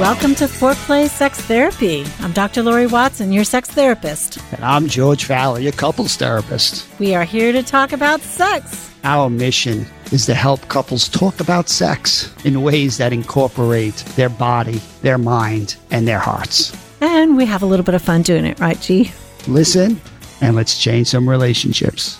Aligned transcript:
Welcome 0.00 0.34
to 0.36 0.46
Foreplay 0.46 1.10
Sex 1.10 1.42
Therapy. 1.42 2.06
I'm 2.20 2.32
Dr. 2.32 2.62
Laurie 2.62 2.86
Watson, 2.86 3.32
your 3.32 3.44
sex 3.44 3.68
therapist. 3.68 4.38
And 4.50 4.64
I'm 4.64 4.86
George 4.86 5.26
Faller, 5.26 5.60
your 5.60 5.72
couples 5.72 6.16
therapist. 6.16 6.88
We 6.98 7.14
are 7.14 7.24
here 7.24 7.52
to 7.52 7.62
talk 7.62 7.92
about 7.92 8.22
sex. 8.22 8.90
Our 9.04 9.28
mission 9.28 9.84
is 10.10 10.24
to 10.24 10.32
help 10.32 10.66
couples 10.68 11.06
talk 11.06 11.38
about 11.40 11.68
sex 11.68 12.34
in 12.46 12.62
ways 12.62 12.96
that 12.96 13.12
incorporate 13.12 13.96
their 14.16 14.30
body, 14.30 14.80
their 15.02 15.18
mind, 15.18 15.76
and 15.90 16.08
their 16.08 16.18
hearts. 16.18 16.74
And 17.02 17.36
we 17.36 17.44
have 17.44 17.62
a 17.62 17.66
little 17.66 17.84
bit 17.84 17.94
of 17.94 18.00
fun 18.00 18.22
doing 18.22 18.46
it, 18.46 18.58
right, 18.58 18.80
G? 18.80 19.12
Listen, 19.48 20.00
and 20.40 20.56
let's 20.56 20.78
change 20.78 21.08
some 21.08 21.28
relationships. 21.28 22.18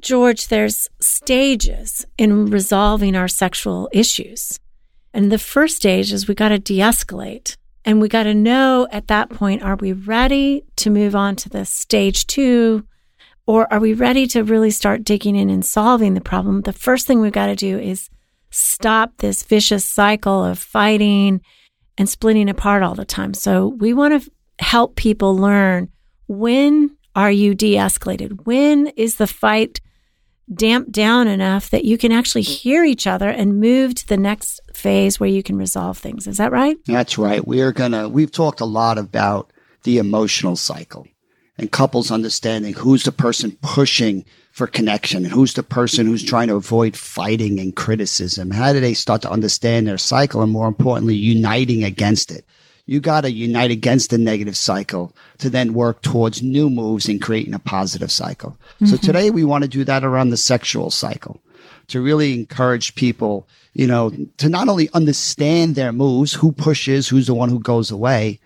George, 0.00 0.48
there's 0.48 0.90
stages 0.98 2.04
in 2.18 2.46
resolving 2.46 3.14
our 3.14 3.28
sexual 3.28 3.88
issues. 3.92 4.58
And 5.12 5.32
the 5.32 5.38
first 5.38 5.76
stage 5.76 6.12
is 6.12 6.28
we 6.28 6.34
got 6.34 6.50
to 6.50 6.58
de 6.58 6.78
escalate. 6.78 7.56
And 7.84 8.00
we 8.00 8.08
got 8.08 8.24
to 8.24 8.34
know 8.34 8.86
at 8.90 9.08
that 9.08 9.30
point 9.30 9.62
are 9.62 9.76
we 9.76 9.92
ready 9.92 10.64
to 10.76 10.90
move 10.90 11.16
on 11.16 11.36
to 11.36 11.48
the 11.48 11.64
stage 11.64 12.26
two? 12.26 12.84
Or 13.46 13.72
are 13.72 13.80
we 13.80 13.94
ready 13.94 14.26
to 14.28 14.44
really 14.44 14.70
start 14.70 15.04
digging 15.04 15.34
in 15.34 15.48
and 15.48 15.64
solving 15.64 16.12
the 16.12 16.20
problem? 16.20 16.62
The 16.62 16.72
first 16.72 17.06
thing 17.06 17.20
we've 17.20 17.32
got 17.32 17.46
to 17.46 17.56
do 17.56 17.78
is 17.78 18.10
stop 18.50 19.12
this 19.18 19.42
vicious 19.42 19.84
cycle 19.84 20.44
of 20.44 20.58
fighting 20.58 21.40
and 21.96 22.08
splitting 22.08 22.50
apart 22.50 22.82
all 22.82 22.94
the 22.94 23.06
time. 23.06 23.32
So 23.32 23.68
we 23.68 23.94
want 23.94 24.22
to 24.22 24.30
help 24.58 24.96
people 24.96 25.34
learn 25.34 25.88
when 26.26 26.96
are 27.16 27.30
you 27.30 27.54
de 27.54 27.74
escalated? 27.74 28.44
When 28.44 28.88
is 28.88 29.14
the 29.14 29.26
fight 29.26 29.80
damped 30.52 30.92
down 30.92 31.28
enough 31.28 31.70
that 31.70 31.84
you 31.84 31.98
can 31.98 32.12
actually 32.12 32.42
hear 32.42 32.84
each 32.84 33.06
other 33.06 33.28
and 33.28 33.60
move 33.60 33.94
to 33.96 34.06
the 34.06 34.16
next 34.16 34.60
phase 34.72 35.20
where 35.20 35.28
you 35.28 35.42
can 35.42 35.56
resolve 35.56 35.98
things. 35.98 36.26
Is 36.26 36.38
that 36.38 36.52
right? 36.52 36.76
That's 36.86 37.18
right. 37.18 37.46
We're 37.46 37.72
going 37.72 37.92
to, 37.92 38.08
we've 38.08 38.32
talked 38.32 38.60
a 38.60 38.66
lot 38.66 38.98
about 38.98 39.52
the 39.82 39.98
emotional 39.98 40.56
cycle 40.56 41.06
and 41.58 41.70
couples 41.72 42.10
understanding 42.10 42.72
who's 42.72 43.04
the 43.04 43.12
person 43.12 43.56
pushing 43.62 44.24
for 44.52 44.66
connection 44.66 45.24
and 45.24 45.32
who's 45.32 45.54
the 45.54 45.62
person 45.62 46.06
who's 46.06 46.24
trying 46.24 46.48
to 46.48 46.56
avoid 46.56 46.96
fighting 46.96 47.60
and 47.60 47.76
criticism. 47.76 48.50
How 48.50 48.72
do 48.72 48.80
they 48.80 48.94
start 48.94 49.22
to 49.22 49.30
understand 49.30 49.86
their 49.86 49.98
cycle 49.98 50.42
and 50.42 50.50
more 50.50 50.68
importantly, 50.68 51.14
uniting 51.14 51.84
against 51.84 52.30
it? 52.30 52.44
You 52.88 53.00
got 53.00 53.20
to 53.20 53.30
unite 53.30 53.70
against 53.70 54.08
the 54.08 54.16
negative 54.16 54.56
cycle 54.56 55.14
to 55.36 55.50
then 55.50 55.74
work 55.74 56.00
towards 56.00 56.42
new 56.42 56.70
moves 56.70 57.06
and 57.06 57.20
creating 57.20 57.52
a 57.52 57.58
positive 57.58 58.10
cycle. 58.10 58.56
Mm-hmm. 58.76 58.86
So 58.86 58.96
today 58.96 59.28
we 59.28 59.44
want 59.44 59.62
to 59.62 59.68
do 59.68 59.84
that 59.84 60.04
around 60.04 60.30
the 60.30 60.38
sexual 60.38 60.90
cycle 60.90 61.38
to 61.88 62.00
really 62.00 62.32
encourage 62.32 62.94
people, 62.94 63.46
you 63.74 63.86
know, 63.86 64.10
to 64.38 64.48
not 64.48 64.70
only 64.70 64.88
understand 64.94 65.74
their 65.74 65.92
moves, 65.92 66.32
who 66.32 66.50
pushes, 66.50 67.06
who's 67.06 67.26
the 67.26 67.34
one 67.34 67.50
who 67.50 67.60
goes 67.60 67.90
away, 67.90 68.40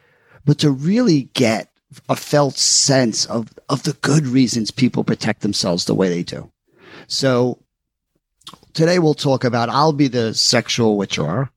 but 0.44 0.58
to 0.58 0.72
really 0.72 1.28
get 1.34 1.70
a 2.08 2.16
felt 2.16 2.56
sense 2.56 3.26
of, 3.26 3.48
of 3.68 3.84
the 3.84 3.92
good 3.92 4.26
reasons 4.26 4.72
people 4.72 5.04
protect 5.04 5.42
themselves 5.42 5.84
the 5.84 5.94
way 5.94 6.08
they 6.08 6.24
do. 6.24 6.50
So 7.06 7.60
today 8.72 8.98
we'll 8.98 9.14
talk 9.14 9.44
about, 9.44 9.68
I'll 9.68 9.92
be 9.92 10.08
the 10.08 10.34
sexual 10.34 10.96
withdrawer 10.96 11.48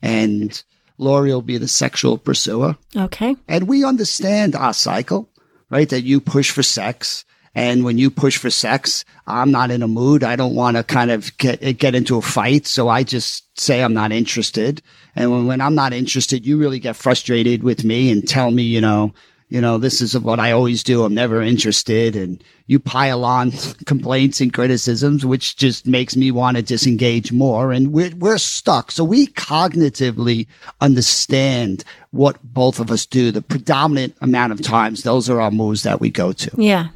and 0.00 0.62
Laurie 0.98 1.32
will 1.32 1.42
be 1.42 1.58
the 1.58 1.68
sexual 1.68 2.18
pursuer. 2.18 2.76
Okay. 2.96 3.36
And 3.48 3.68
we 3.68 3.84
understand 3.84 4.54
our 4.54 4.74
cycle, 4.74 5.28
right? 5.70 5.88
That 5.88 6.02
you 6.02 6.20
push 6.20 6.50
for 6.50 6.62
sex. 6.62 7.24
And 7.54 7.84
when 7.84 7.98
you 7.98 8.10
push 8.10 8.38
for 8.38 8.48
sex, 8.48 9.04
I'm 9.26 9.50
not 9.50 9.70
in 9.70 9.82
a 9.82 9.88
mood. 9.88 10.24
I 10.24 10.36
don't 10.36 10.54
want 10.54 10.78
to 10.78 10.82
kind 10.82 11.10
of 11.10 11.36
get, 11.36 11.60
get 11.78 11.94
into 11.94 12.16
a 12.16 12.22
fight. 12.22 12.66
So 12.66 12.88
I 12.88 13.02
just 13.02 13.44
say 13.60 13.82
I'm 13.82 13.92
not 13.92 14.10
interested. 14.10 14.80
And 15.14 15.30
when, 15.30 15.46
when 15.46 15.60
I'm 15.60 15.74
not 15.74 15.92
interested, 15.92 16.46
you 16.46 16.56
really 16.56 16.78
get 16.78 16.96
frustrated 16.96 17.62
with 17.62 17.84
me 17.84 18.10
and 18.10 18.26
tell 18.26 18.50
me, 18.50 18.62
you 18.62 18.80
know, 18.80 19.12
you 19.52 19.60
know, 19.60 19.76
this 19.76 20.00
is 20.00 20.18
what 20.18 20.40
I 20.40 20.52
always 20.52 20.82
do. 20.82 21.04
I'm 21.04 21.12
never 21.12 21.42
interested. 21.42 22.16
And 22.16 22.42
you 22.68 22.78
pile 22.78 23.22
on 23.22 23.50
complaints 23.84 24.40
and 24.40 24.50
criticisms, 24.50 25.26
which 25.26 25.56
just 25.56 25.86
makes 25.86 26.16
me 26.16 26.30
want 26.30 26.56
to 26.56 26.62
disengage 26.62 27.32
more. 27.32 27.70
And 27.70 27.92
we're, 27.92 28.16
we're 28.16 28.38
stuck. 28.38 28.90
So 28.90 29.04
we 29.04 29.26
cognitively 29.26 30.46
understand 30.80 31.84
what 32.12 32.42
both 32.42 32.80
of 32.80 32.90
us 32.90 33.04
do. 33.04 33.30
The 33.30 33.42
predominant 33.42 34.16
amount 34.22 34.54
of 34.54 34.62
times, 34.62 35.02
those 35.02 35.28
are 35.28 35.42
our 35.42 35.50
moves 35.50 35.82
that 35.82 36.00
we 36.00 36.08
go 36.08 36.32
to. 36.32 36.50
Yeah. 36.56 36.88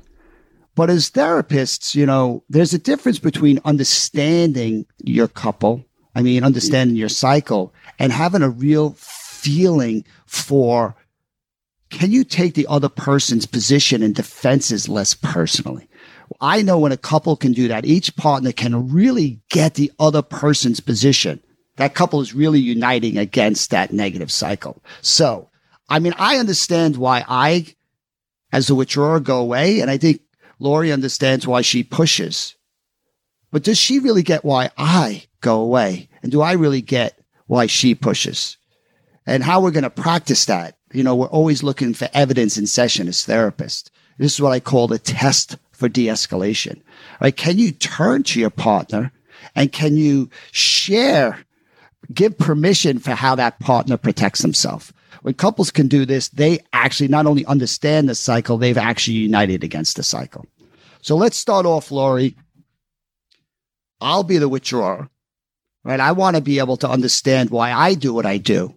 But 0.75 0.89
as 0.89 1.11
therapists, 1.11 1.95
you 1.95 2.07
know, 2.07 2.43
there's 2.49 2.73
a 2.73 2.79
difference 2.79 3.19
between 3.19 3.61
understanding 3.67 4.87
your 5.05 5.29
couple. 5.29 5.85
I 6.15 6.23
mean, 6.23 6.43
understanding 6.43 6.97
your 6.97 7.11
cycle 7.11 7.75
and 7.99 8.13
having 8.13 8.41
a 8.41 8.49
real 8.49 8.95
feeling 8.99 10.07
for 10.25 10.97
can 11.91 12.11
you 12.11 12.25
take 12.25 12.55
the 12.55 12.67
other 12.69 12.89
person's 12.89 13.47
position 13.47 14.03
and 14.03 14.15
defenses 14.15 14.89
less 14.89 15.15
personally? 15.15 15.89
I 16.41 16.63
know 16.63 16.79
when 16.79 16.93
a 16.93 16.97
couple 16.97 17.37
can 17.37 17.53
do 17.53 17.69
that, 17.69 17.85
each 17.85 18.17
partner 18.17 18.53
can 18.53 18.93
really 18.93 19.41
get 19.51 19.75
the 19.75 19.93
other 19.99 20.23
person's 20.23 20.81
position. 20.81 21.41
That 21.77 21.95
couple 21.95 22.21
is 22.21 22.35
really 22.35 22.59
uniting 22.59 23.19
against 23.19 23.71
that 23.71 23.93
negative 23.93 24.33
cycle. 24.33 24.83
So, 25.03 25.51
I 25.89 25.99
mean, 25.99 26.15
I 26.19 26.39
understand 26.39 26.97
why 26.97 27.25
I, 27.29 27.67
as 28.53 28.69
a 28.71 28.75
withdrawer, 28.75 29.21
go 29.21 29.39
away. 29.39 29.81
And 29.81 29.91
I 29.91 29.99
think 29.99 30.23
Laurie 30.59 30.93
understands 30.93 31.47
why 31.47 31.61
she 31.61 31.85
pushes. 31.85 32.57
But 33.53 33.63
does 33.63 33.79
she 33.79 34.01
really 34.01 34.23
get 34.23 34.45
why 34.45 34.71
I 34.77 35.25
go 35.41 35.61
away? 35.61 36.09
And 36.23 36.33
do 36.33 36.41
I 36.41 36.53
really 36.53 36.81
get 36.81 37.21
why 37.47 37.67
she 37.67 37.95
pushes? 37.95 38.57
And 39.27 39.43
how 39.43 39.61
we're 39.61 39.71
going 39.71 39.85
to 39.85 39.91
practice 39.91 40.47
that 40.47 40.76
you 40.93 41.03
know, 41.03 41.15
we're 41.15 41.27
always 41.29 41.63
looking 41.63 41.95
for 41.95 42.09
evidence 42.15 42.57
in 42.57 42.67
session 42.67 43.09
as 43.09 43.27
therapists. 43.27 43.91
This 44.19 44.35
is 44.35 44.41
what 44.41 44.53
I 44.53 44.61
call 44.61 44.87
the 44.87 44.99
test 44.99 45.57
for 45.73 45.89
de-escalation. 45.89 46.81
Right? 47.21 47.37
Can 47.37 47.59
you 47.59 47.73
turn 47.73 48.23
to 48.25 48.41
your 48.41 48.51
partner 48.51 49.13
and 49.55 49.73
can 49.73 49.97
you 49.97 50.31
share, 50.53 51.39
give 52.13 52.39
permission 52.39 52.99
for 52.99 53.13
how 53.13 53.35
that 53.35 53.59
partner 53.61 53.97
protects 53.97 54.41
himself? 54.41 54.93
When 55.23 55.35
couples 55.35 55.71
can 55.71 55.89
do 55.89 56.07
this, 56.07 56.29
they 56.29 56.61
actually 56.73 57.09
not 57.09 57.27
only 57.27 57.45
understand 57.47 58.09
the 58.09 58.15
cycle, 58.15 58.59
they've 58.59 58.79
actually 58.79 59.17
united 59.17 59.65
against 59.65 59.97
the 59.97 60.03
cycle. 60.03 60.47
So 61.03 61.17
let's 61.17 61.37
start 61.37 61.67
off, 61.67 61.91
Laurie. 61.91 62.37
I'll 64.01 64.23
be 64.23 64.39
the 64.39 64.49
withdrawer, 64.49 65.09
right? 65.83 66.01
I 66.01 66.13
want 66.13 66.37
to 66.37 66.43
be 66.43 66.59
able 66.59 66.77
to 66.79 66.89
understand 66.89 67.51
why 67.51 67.73
I 67.73 67.95
do 67.95 68.15
what 68.15 68.27
I 68.27 68.37
do. 68.37 68.76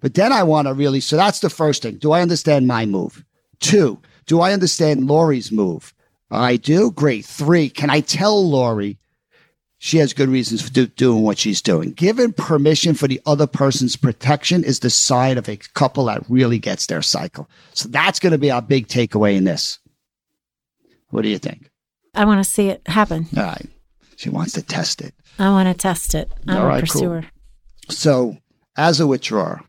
But 0.00 0.14
then 0.14 0.32
I 0.32 0.42
want 0.42 0.68
to 0.68 0.74
really, 0.74 1.00
so 1.00 1.16
that's 1.16 1.40
the 1.40 1.50
first 1.50 1.82
thing. 1.82 1.96
Do 1.96 2.12
I 2.12 2.22
understand 2.22 2.66
my 2.66 2.86
move? 2.86 3.24
Two, 3.60 4.00
do 4.26 4.40
I 4.40 4.52
understand 4.52 5.06
Laurie's 5.06 5.50
move? 5.50 5.94
I 6.30 6.56
do. 6.56 6.90
Great. 6.90 7.24
Three, 7.24 7.70
can 7.70 7.90
I 7.90 8.00
tell 8.00 8.48
Laurie 8.48 8.98
she 9.78 9.98
has 9.98 10.12
good 10.12 10.28
reasons 10.28 10.60
for 10.60 10.70
do, 10.70 10.86
doing 10.86 11.22
what 11.22 11.38
she's 11.38 11.62
doing? 11.62 11.92
Given 11.92 12.32
permission 12.32 12.94
for 12.94 13.08
the 13.08 13.20
other 13.26 13.46
person's 13.46 13.96
protection 13.96 14.62
is 14.62 14.80
the 14.80 14.90
sign 14.90 15.38
of 15.38 15.48
a 15.48 15.56
couple 15.74 16.04
that 16.04 16.28
really 16.28 16.58
gets 16.58 16.86
their 16.86 17.02
cycle. 17.02 17.48
So 17.74 17.88
that's 17.88 18.20
going 18.20 18.32
to 18.32 18.38
be 18.38 18.50
our 18.50 18.62
big 18.62 18.88
takeaway 18.88 19.36
in 19.36 19.44
this. 19.44 19.78
What 21.10 21.22
do 21.22 21.28
you 21.28 21.38
think? 21.38 21.70
I 22.14 22.24
want 22.24 22.44
to 22.44 22.50
see 22.50 22.68
it 22.68 22.86
happen. 22.86 23.26
All 23.36 23.42
right. 23.42 23.66
She 24.16 24.28
wants 24.30 24.52
to 24.54 24.62
test 24.62 25.00
it. 25.00 25.14
I 25.38 25.50
want 25.50 25.68
to 25.68 25.74
test 25.74 26.14
it. 26.14 26.30
I'm 26.46 26.58
All 26.58 26.66
right, 26.66 26.78
a 26.78 26.80
pursuer. 26.80 27.22
Cool. 27.22 27.94
So, 27.94 28.36
as 28.76 28.98
a 28.98 29.06
withdrawer, 29.06 29.62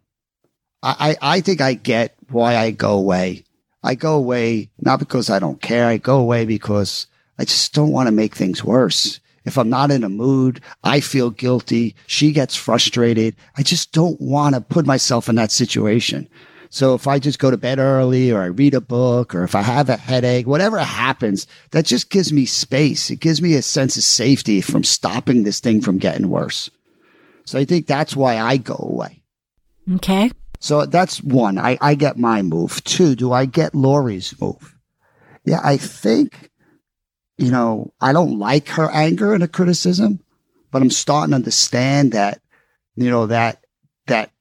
I, 0.81 1.17
I 1.21 1.41
think 1.41 1.61
I 1.61 1.73
get 1.73 2.15
why 2.29 2.55
I 2.55 2.71
go 2.71 2.93
away. 2.93 3.43
I 3.83 3.95
go 3.95 4.15
away 4.15 4.69
not 4.79 4.99
because 4.99 5.29
I 5.29 5.39
don't 5.39 5.61
care. 5.61 5.87
I 5.87 5.97
go 5.97 6.19
away 6.19 6.45
because 6.45 7.07
I 7.37 7.45
just 7.45 7.73
don't 7.73 7.91
want 7.91 8.07
to 8.07 8.11
make 8.11 8.35
things 8.35 8.63
worse. 8.63 9.19
If 9.45 9.57
I'm 9.57 9.69
not 9.69 9.91
in 9.91 10.03
a 10.03 10.09
mood, 10.09 10.61
I 10.83 10.99
feel 10.99 11.31
guilty. 11.31 11.95
She 12.07 12.31
gets 12.31 12.55
frustrated. 12.55 13.35
I 13.57 13.63
just 13.63 13.91
don't 13.93 14.19
want 14.19 14.55
to 14.55 14.61
put 14.61 14.85
myself 14.85 15.29
in 15.29 15.35
that 15.35 15.51
situation. 15.51 16.27
So 16.69 16.93
if 16.93 17.07
I 17.07 17.17
just 17.17 17.39
go 17.39 17.49
to 17.49 17.57
bed 17.57 17.79
early 17.79 18.31
or 18.31 18.43
I 18.43 18.47
read 18.47 18.75
a 18.75 18.81
book 18.81 19.33
or 19.33 19.43
if 19.43 19.55
I 19.55 19.61
have 19.63 19.89
a 19.89 19.97
headache, 19.97 20.45
whatever 20.45 20.77
happens, 20.77 21.47
that 21.71 21.85
just 21.85 22.11
gives 22.11 22.31
me 22.31 22.45
space. 22.45 23.09
It 23.09 23.21
gives 23.21 23.41
me 23.41 23.55
a 23.55 23.61
sense 23.61 23.97
of 23.97 24.03
safety 24.03 24.61
from 24.61 24.83
stopping 24.83 25.43
this 25.43 25.59
thing 25.59 25.81
from 25.81 25.97
getting 25.97 26.29
worse. 26.29 26.69
So 27.45 27.57
I 27.57 27.65
think 27.65 27.87
that's 27.87 28.15
why 28.15 28.37
I 28.37 28.57
go 28.57 28.75
away. 28.79 29.23
Okay. 29.95 30.31
So 30.59 30.85
that's 30.85 31.23
one. 31.23 31.57
I, 31.57 31.77
I 31.81 31.95
get 31.95 32.17
my 32.17 32.41
move. 32.41 32.83
Two, 32.83 33.15
do 33.15 33.31
I 33.31 33.45
get 33.45 33.73
Laurie's 33.73 34.39
move? 34.39 34.75
Yeah, 35.45 35.61
I 35.63 35.77
think, 35.77 36.51
you 37.37 37.49
know, 37.49 37.93
I 38.01 38.11
don't 38.11 38.37
like 38.37 38.67
her 38.69 38.91
anger 38.91 39.33
and 39.33 39.41
her 39.41 39.47
criticism, 39.47 40.19
but 40.69 40.81
I'm 40.81 40.91
starting 40.91 41.31
to 41.31 41.37
understand 41.37 42.11
that, 42.11 42.41
you 42.95 43.09
know, 43.09 43.25
that, 43.27 43.65
that, 44.07 44.31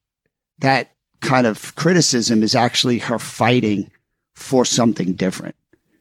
that 0.58 0.90
kind 1.20 1.46
of 1.46 1.74
criticism 1.76 2.42
is 2.42 2.54
actually 2.54 2.98
her 2.98 3.18
fighting 3.18 3.90
for 4.34 4.64
something 4.64 5.14
different. 5.14 5.54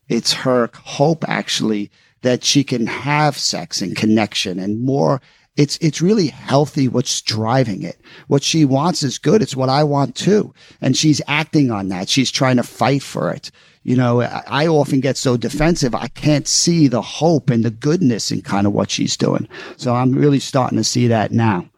It's 0.08 0.34
her 0.34 0.70
hope 0.74 1.26
actually 1.28 1.92
that 2.22 2.44
she 2.44 2.64
can 2.64 2.88
have 2.88 3.38
sex 3.38 3.82
and 3.82 3.96
connection 3.96 4.58
and 4.58 4.82
more 4.82 5.22
it's 5.58 5.78
it's 5.82 6.02
really 6.02 6.28
healthy 6.28 6.88
what's 6.88 7.22
driving 7.22 7.82
it. 7.82 8.00
What 8.28 8.44
she 8.44 8.64
wants 8.64 9.04
is 9.04 9.18
good. 9.18 9.42
It's 9.42 9.56
what 9.56 9.70
I 9.70 9.84
want 9.84 10.16
too. 10.16 10.54
And 10.82 10.96
she's 10.96 11.22
acting 11.28 11.72
on 11.72 11.90
that. 11.90 12.08
She's 12.08 12.32
trying 12.32 12.58
to 12.58 12.64
fight 12.64 13.02
for 13.02 13.32
it. 13.32 13.52
You 13.84 13.96
know, 13.96 14.22
I 14.22 14.68
often 14.68 15.00
get 15.00 15.18
so 15.18 15.36
defensive. 15.38 15.96
I 15.96 16.10
can't 16.10 16.48
see 16.48 16.88
the 16.88 17.02
hope 17.02 17.50
and 17.50 17.64
the 17.64 17.72
goodness 17.72 18.32
in 18.32 18.42
kind 18.42 18.68
of 18.68 18.74
what 18.74 18.92
she's 18.92 19.18
doing. 19.18 19.48
So 19.78 19.96
I'm 19.96 20.12
really 20.12 20.40
starting 20.40 20.78
to 20.78 20.84
see 20.84 21.08
that 21.08 21.32
now. 21.32 21.70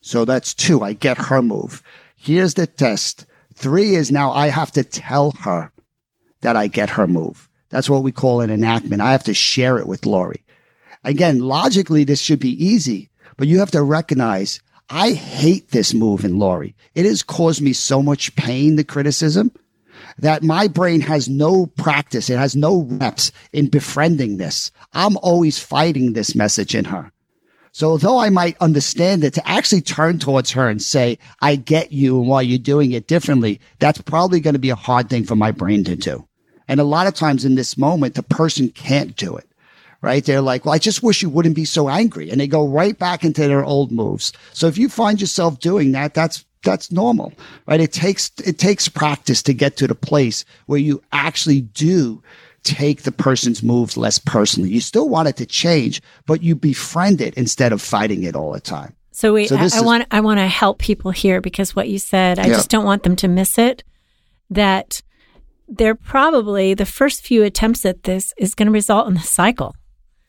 So 0.00 0.24
that's 0.24 0.52
two. 0.52 0.82
I 0.82 0.92
get 0.92 1.16
her 1.16 1.40
move. 1.40 1.82
Here's 2.14 2.54
the 2.54 2.66
test. 2.66 3.26
Three 3.54 3.94
is 3.94 4.12
now 4.12 4.32
I 4.32 4.48
have 4.48 4.70
to 4.72 4.84
tell 4.84 5.32
her 5.40 5.72
that 6.42 6.56
I 6.56 6.66
get 6.66 6.90
her 6.90 7.06
move. 7.06 7.48
That's 7.70 7.88
what 7.88 8.02
we 8.02 8.12
call 8.12 8.40
an 8.42 8.50
enactment. 8.50 9.00
I 9.00 9.12
have 9.12 9.24
to 9.24 9.34
share 9.34 9.78
it 9.78 9.88
with 9.88 10.06
Laurie. 10.06 10.43
Again, 11.04 11.40
logically, 11.40 12.04
this 12.04 12.20
should 12.20 12.40
be 12.40 12.64
easy, 12.64 13.10
but 13.36 13.46
you 13.46 13.58
have 13.58 13.70
to 13.72 13.82
recognize 13.82 14.60
I 14.90 15.12
hate 15.12 15.70
this 15.70 15.94
move 15.94 16.24
in 16.24 16.38
Laurie. 16.38 16.74
It 16.94 17.06
has 17.06 17.22
caused 17.22 17.62
me 17.62 17.72
so 17.72 18.02
much 18.02 18.34
pain, 18.36 18.76
the 18.76 18.84
criticism, 18.84 19.50
that 20.18 20.42
my 20.42 20.68
brain 20.68 21.00
has 21.00 21.28
no 21.28 21.66
practice. 21.66 22.28
It 22.28 22.38
has 22.38 22.54
no 22.54 22.82
reps 22.82 23.32
in 23.52 23.68
befriending 23.68 24.36
this. 24.36 24.70
I'm 24.92 25.16
always 25.18 25.58
fighting 25.58 26.12
this 26.12 26.34
message 26.34 26.74
in 26.74 26.84
her. 26.86 27.10
So 27.72 27.90
although 27.90 28.18
I 28.18 28.30
might 28.30 28.56
understand 28.60 29.24
it 29.24 29.34
to 29.34 29.48
actually 29.48 29.80
turn 29.80 30.18
towards 30.18 30.52
her 30.52 30.68
and 30.68 30.80
say, 30.80 31.18
I 31.40 31.56
get 31.56 31.90
you 31.90 32.20
and 32.20 32.28
why 32.28 32.42
you're 32.42 32.58
doing 32.58 32.92
it 32.92 33.08
differently, 33.08 33.60
that's 33.80 34.00
probably 34.02 34.38
going 34.38 34.54
to 34.54 34.60
be 34.60 34.70
a 34.70 34.76
hard 34.76 35.10
thing 35.10 35.24
for 35.24 35.34
my 35.34 35.50
brain 35.50 35.82
to 35.84 35.96
do. 35.96 36.28
And 36.68 36.78
a 36.78 36.84
lot 36.84 37.08
of 37.08 37.14
times 37.14 37.44
in 37.44 37.56
this 37.56 37.76
moment, 37.76 38.14
the 38.14 38.22
person 38.22 38.68
can't 38.68 39.16
do 39.16 39.36
it 39.36 39.48
right? 40.04 40.24
They're 40.24 40.42
like, 40.42 40.64
well, 40.64 40.74
I 40.74 40.78
just 40.78 41.02
wish 41.02 41.22
you 41.22 41.30
wouldn't 41.30 41.56
be 41.56 41.64
so 41.64 41.88
angry. 41.88 42.30
And 42.30 42.40
they 42.40 42.46
go 42.46 42.68
right 42.68 42.96
back 42.98 43.24
into 43.24 43.48
their 43.48 43.64
old 43.64 43.90
moves. 43.90 44.32
So 44.52 44.66
if 44.66 44.76
you 44.76 44.88
find 44.88 45.20
yourself 45.20 45.58
doing 45.58 45.92
that, 45.92 46.12
that's, 46.12 46.44
that's 46.62 46.92
normal, 46.92 47.32
right? 47.66 47.80
It 47.80 47.92
takes, 47.92 48.30
it 48.44 48.58
takes 48.58 48.88
practice 48.88 49.42
to 49.42 49.54
get 49.54 49.76
to 49.78 49.86
the 49.86 49.94
place 49.94 50.44
where 50.66 50.78
you 50.78 51.02
actually 51.12 51.62
do 51.62 52.22
take 52.64 53.02
the 53.02 53.12
person's 53.12 53.62
moves 53.62 53.96
less 53.96 54.18
personally. 54.18 54.70
You 54.70 54.80
still 54.80 55.08
want 55.08 55.28
it 55.28 55.36
to 55.36 55.46
change, 55.46 56.02
but 56.26 56.42
you 56.42 56.54
befriend 56.54 57.20
it 57.20 57.34
instead 57.34 57.72
of 57.72 57.80
fighting 57.80 58.24
it 58.24 58.36
all 58.36 58.52
the 58.52 58.60
time. 58.60 58.94
So 59.12 59.32
wait, 59.32 59.48
so 59.48 59.56
I, 59.56 59.68
I 59.72 59.80
want 59.82 60.06
I 60.10 60.20
want 60.20 60.40
to 60.40 60.48
help 60.48 60.78
people 60.78 61.12
here 61.12 61.40
because 61.40 61.76
what 61.76 61.88
you 61.88 62.00
said, 62.00 62.38
I 62.38 62.46
yeah. 62.46 62.54
just 62.54 62.68
don't 62.68 62.84
want 62.84 63.04
them 63.04 63.14
to 63.16 63.28
miss 63.28 63.58
it. 63.58 63.84
That 64.50 65.02
they're 65.68 65.94
probably 65.94 66.74
the 66.74 66.86
first 66.86 67.22
few 67.22 67.44
attempts 67.44 67.86
at 67.86 68.02
this 68.02 68.34
is 68.36 68.54
going 68.54 68.66
to 68.66 68.72
result 68.72 69.06
in 69.06 69.14
the 69.14 69.20
cycle. 69.20 69.76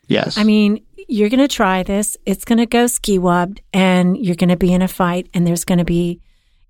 Yes. 0.08 0.38
I 0.38 0.44
mean, 0.44 0.84
you're 1.08 1.30
going 1.30 1.40
to 1.40 1.48
try 1.48 1.84
this. 1.84 2.18
It's 2.26 2.46
going 2.46 2.58
to 2.58 2.66
go 2.66 2.88
ski 2.88 3.20
wobbed 3.20 3.62
and 3.74 4.18
you're 4.18 4.36
going 4.36 4.50
to 4.50 4.58
be 4.58 4.74
in 4.74 4.82
a 4.82 4.88
fight 4.88 5.30
and 5.34 5.46
there's 5.46 5.66
going 5.66 5.78
to 5.80 5.86
be 5.86 6.22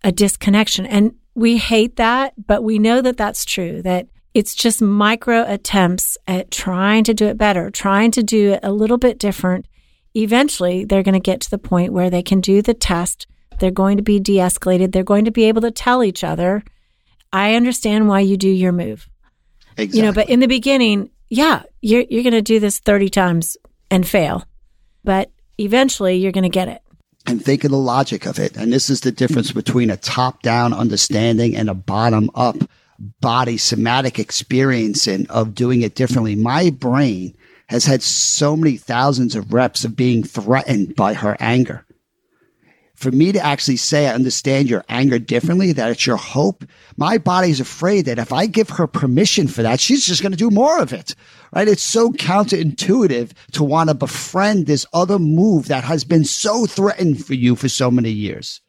a 0.04 0.12
disconnection. 0.12 0.86
And 0.86 1.16
we 1.34 1.58
hate 1.58 1.98
that, 1.98 2.34
but 2.48 2.64
we 2.64 2.80
know 2.80 3.02
that 3.02 3.18
that's 3.18 3.46
true, 3.46 3.82
that 3.82 4.08
it's 4.34 4.56
just 4.56 4.82
micro 4.82 5.46
attempts 5.48 6.18
at 6.28 6.52
trying 6.52 7.04
to 7.06 7.14
do 7.14 7.28
it 7.28 7.38
better, 7.38 7.70
trying 7.70 8.12
to 8.12 8.24
do 8.24 8.54
it 8.54 8.60
a 8.64 8.72
little 8.72 8.98
bit 8.98 9.20
different. 9.20 9.66
Eventually, 10.14 10.86
they're 10.86 11.04
going 11.04 11.14
to 11.14 11.20
get 11.20 11.42
to 11.42 11.50
the 11.50 11.58
point 11.58 11.94
where 11.94 12.10
they 12.10 12.24
can 12.24 12.42
do 12.42 12.62
the 12.62 12.74
test. 12.74 13.28
They're 13.60 13.72
going 13.72 13.98
to 13.98 14.04
be 14.04 14.20
de 14.20 14.38
escalated. 14.38 14.92
They're 14.92 15.04
going 15.04 15.26
to 15.26 15.32
be 15.32 15.46
able 15.46 15.62
to 15.62 15.72
tell 15.72 16.04
each 16.04 16.24
other, 16.24 16.64
I 17.32 17.56
understand 17.56 18.08
why 18.08 18.22
you 18.22 18.38
do 18.38 18.50
your 18.50 18.72
move. 18.72 19.10
Exactly. 19.78 20.00
You 20.00 20.06
know, 20.06 20.14
but 20.14 20.30
in 20.30 20.40
the 20.40 20.48
beginning, 20.48 21.10
yeah, 21.30 21.64
you're, 21.82 22.06
you're 22.10 22.24
going 22.24 22.34
to 22.34 22.42
do 22.42 22.60
this 22.60 22.80
30 22.80 23.10
times 23.10 23.58
and 23.90 24.08
fail, 24.08 24.46
but 25.04 25.32
eventually 25.58 26.16
you're 26.16 26.32
going 26.32 26.44
to 26.44 26.50
get 26.50 26.68
it. 26.68 26.82
And 27.28 27.44
think 27.44 27.64
of 27.64 27.72
the 27.72 27.78
logic 27.78 28.26
of 28.26 28.38
it. 28.38 28.56
And 28.56 28.72
this 28.72 28.90
is 28.90 29.02
the 29.02 29.12
difference 29.12 29.52
between 29.52 29.90
a 29.90 29.98
top 29.98 30.44
down 30.44 30.74
understanding 30.74 31.56
and 31.56 31.70
a 31.70 31.74
bottom 31.74 32.30
up 32.36 32.58
body 33.20 33.58
somatic 33.58 34.20
experiencing 34.20 35.28
of 35.30 35.56
doing 35.56 35.82
it 35.82 35.96
differently. 35.96 36.36
My 36.36 36.70
brain 36.70 37.36
has 37.68 37.86
had 37.86 38.04
so 38.04 38.56
many 38.56 38.78
thousands 38.78 39.36
of 39.36 39.54
reps 39.54 39.84
of 39.84 39.96
being 39.96 40.24
threatened 40.24 40.96
by 40.96 41.14
her 41.14 41.36
anger 41.40 41.85
for 42.96 43.12
me 43.12 43.32
to 43.32 43.40
actually 43.40 43.76
say, 43.78 44.08
I 44.08 44.14
understand 44.14 44.70
your 44.70 44.86
anger 44.90 45.20
differently, 45.20 45.74
that 45.74 45.92
it's 45.92 46.08
your 46.08 46.18
hope, 46.18 46.66
my 46.98 47.18
body's 47.18 47.60
afraid 47.60 48.06
that 48.06 48.20
if 48.20 48.32
I 48.32 48.46
give 48.46 48.70
her 48.70 48.88
permission 48.88 49.48
for 49.48 49.62
that, 49.64 49.80
she's 49.80 50.06
just 50.06 50.22
going 50.22 50.32
to 50.32 50.38
do 50.38 50.50
more 50.50 50.80
of 50.80 50.94
it. 50.94 51.14
Right? 51.54 51.68
It's 51.68 51.84
so 51.84 52.12
counterintuitive 52.12 53.32
to 53.52 53.64
want 53.64 53.90
to 53.90 53.96
befriend 53.96 54.66
this 54.66 54.86
other 54.94 55.20
move 55.20 55.68
that 55.68 55.84
has 55.84 56.04
been 56.04 56.26
so 56.26 56.66
threatened 56.66 57.26
for 57.26 57.34
you 57.34 57.56
for 57.56 57.70
so 57.70 57.92
many 57.92 58.10
years. 58.10 58.62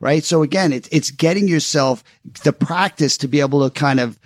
Right? 0.00 0.24
So 0.24 0.42
again, 0.42 0.72
it's, 0.72 0.88
it's 0.90 1.10
getting 1.10 1.48
yourself 1.48 2.02
the 2.44 2.52
practice 2.52 3.16
to 3.18 3.28
be 3.28 3.40
able 3.40 3.68
to 3.68 3.78
kind 3.78 4.00
of 4.00 4.18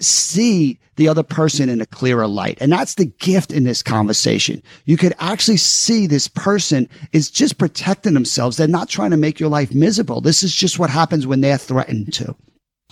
see 0.00 0.78
the 0.96 1.08
other 1.08 1.22
person 1.22 1.68
in 1.68 1.80
a 1.80 1.86
clearer 1.86 2.26
light. 2.26 2.58
And 2.60 2.70
that's 2.70 2.94
the 2.94 3.06
gift 3.06 3.52
in 3.52 3.64
this 3.64 3.82
conversation. 3.82 4.62
You 4.84 4.96
could 4.96 5.14
actually 5.18 5.56
see 5.56 6.06
this 6.06 6.28
person 6.28 6.88
is 7.12 7.30
just 7.30 7.58
protecting 7.58 8.14
themselves. 8.14 8.56
They're 8.56 8.68
not 8.68 8.88
trying 8.88 9.10
to 9.10 9.16
make 9.16 9.40
your 9.40 9.48
life 9.48 9.74
miserable. 9.74 10.20
This 10.20 10.42
is 10.42 10.54
just 10.54 10.78
what 10.78 10.90
happens 10.90 11.26
when 11.26 11.40
they're 11.40 11.58
threatened 11.58 12.12
to. 12.14 12.34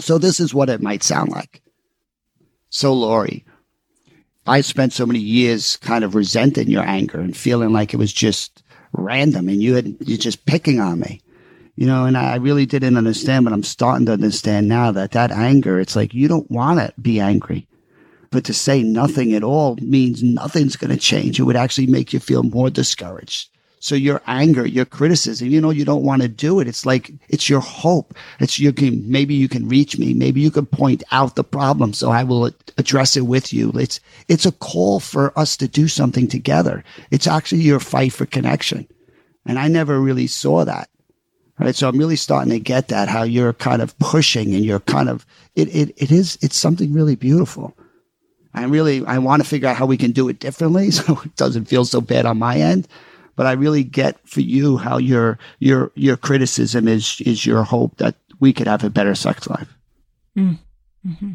So 0.00 0.18
this 0.18 0.40
is 0.40 0.54
what 0.54 0.68
it 0.68 0.82
might 0.82 1.02
sound 1.02 1.30
like. 1.30 1.62
So 2.70 2.92
Laurie, 2.92 3.44
I 4.46 4.62
spent 4.62 4.92
so 4.92 5.06
many 5.06 5.20
years 5.20 5.76
kind 5.76 6.02
of 6.02 6.14
resenting 6.14 6.68
your 6.68 6.84
anger 6.84 7.20
and 7.20 7.36
feeling 7.36 7.72
like 7.72 7.94
it 7.94 7.98
was 7.98 8.12
just 8.12 8.62
random 8.92 9.48
and 9.48 9.62
you 9.62 9.74
had, 9.74 9.96
you're 10.00 10.18
just 10.18 10.46
picking 10.46 10.80
on 10.80 10.98
me 10.98 11.20
you 11.76 11.86
know, 11.86 12.04
and 12.04 12.16
I 12.16 12.36
really 12.36 12.66
didn't 12.66 12.96
understand, 12.96 13.44
but 13.44 13.52
I'm 13.52 13.62
starting 13.62 14.06
to 14.06 14.12
understand 14.12 14.68
now 14.68 14.92
that 14.92 15.12
that 15.12 15.30
anger, 15.30 15.80
it's 15.80 15.96
like 15.96 16.12
you 16.12 16.28
don't 16.28 16.50
want 16.50 16.78
to 16.80 16.92
be 17.00 17.18
angry. 17.18 17.66
But 18.30 18.44
to 18.44 18.54
say 18.54 18.82
nothing 18.82 19.34
at 19.34 19.44
all 19.44 19.76
means 19.76 20.22
nothing's 20.22 20.76
going 20.76 20.90
to 20.90 20.96
change. 20.96 21.38
It 21.38 21.44
would 21.44 21.56
actually 21.56 21.86
make 21.86 22.12
you 22.12 22.20
feel 22.20 22.42
more 22.42 22.70
discouraged. 22.70 23.50
So 23.78 23.94
your 23.96 24.22
anger, 24.28 24.64
your 24.64 24.84
criticism, 24.84 25.48
you 25.48 25.60
know, 25.60 25.70
you 25.70 25.84
don't 25.84 26.04
want 26.04 26.22
to 26.22 26.28
do 26.28 26.60
it. 26.60 26.68
It's 26.68 26.86
like, 26.86 27.10
it's 27.28 27.48
your 27.48 27.60
hope. 27.60 28.14
It's 28.38 28.58
you 28.58 28.72
can, 28.72 29.10
maybe 29.10 29.34
you 29.34 29.48
can 29.48 29.68
reach 29.68 29.98
me. 29.98 30.14
Maybe 30.14 30.40
you 30.40 30.52
can 30.52 30.66
point 30.66 31.02
out 31.10 31.34
the 31.34 31.42
problem. 31.42 31.92
So 31.92 32.10
I 32.10 32.22
will 32.22 32.52
address 32.78 33.16
it 33.16 33.22
with 33.22 33.52
you. 33.52 33.72
It's, 33.72 33.98
it's 34.28 34.46
a 34.46 34.52
call 34.52 35.00
for 35.00 35.36
us 35.36 35.56
to 35.56 35.66
do 35.66 35.88
something 35.88 36.28
together. 36.28 36.84
It's 37.10 37.26
actually 37.26 37.62
your 37.62 37.80
fight 37.80 38.12
for 38.12 38.24
connection. 38.24 38.86
And 39.44 39.58
I 39.58 39.66
never 39.66 40.00
really 40.00 40.28
saw 40.28 40.64
that. 40.64 40.88
Right. 41.62 41.76
So 41.76 41.88
I'm 41.88 41.96
really 41.96 42.16
starting 42.16 42.50
to 42.50 42.58
get 42.58 42.88
that, 42.88 43.08
how 43.08 43.22
you're 43.22 43.52
kind 43.52 43.82
of 43.82 43.96
pushing 44.00 44.52
and 44.52 44.64
you're 44.64 44.80
kind 44.80 45.08
of, 45.08 45.24
it, 45.54 45.68
it, 45.68 45.94
it 45.96 46.10
is, 46.10 46.36
it's 46.42 46.56
something 46.56 46.92
really 46.92 47.14
beautiful. 47.14 47.76
I 48.52 48.64
really, 48.64 49.06
I 49.06 49.18
want 49.18 49.42
to 49.42 49.48
figure 49.48 49.68
out 49.68 49.76
how 49.76 49.86
we 49.86 49.96
can 49.96 50.10
do 50.10 50.28
it 50.28 50.40
differently 50.40 50.90
so 50.90 51.20
it 51.24 51.36
doesn't 51.36 51.66
feel 51.66 51.84
so 51.84 52.00
bad 52.00 52.26
on 52.26 52.38
my 52.38 52.56
end. 52.56 52.88
But 53.36 53.46
I 53.46 53.52
really 53.52 53.84
get 53.84 54.18
for 54.28 54.40
you 54.40 54.76
how 54.76 54.98
your, 54.98 55.38
your, 55.60 55.92
your 55.94 56.16
criticism 56.16 56.88
is, 56.88 57.20
is 57.20 57.46
your 57.46 57.62
hope 57.62 57.96
that 57.98 58.16
we 58.40 58.52
could 58.52 58.66
have 58.66 58.82
a 58.82 58.90
better 58.90 59.14
sex 59.14 59.48
life. 59.48 59.72
Mm. 60.36 60.58
Mm-hmm. 61.06 61.32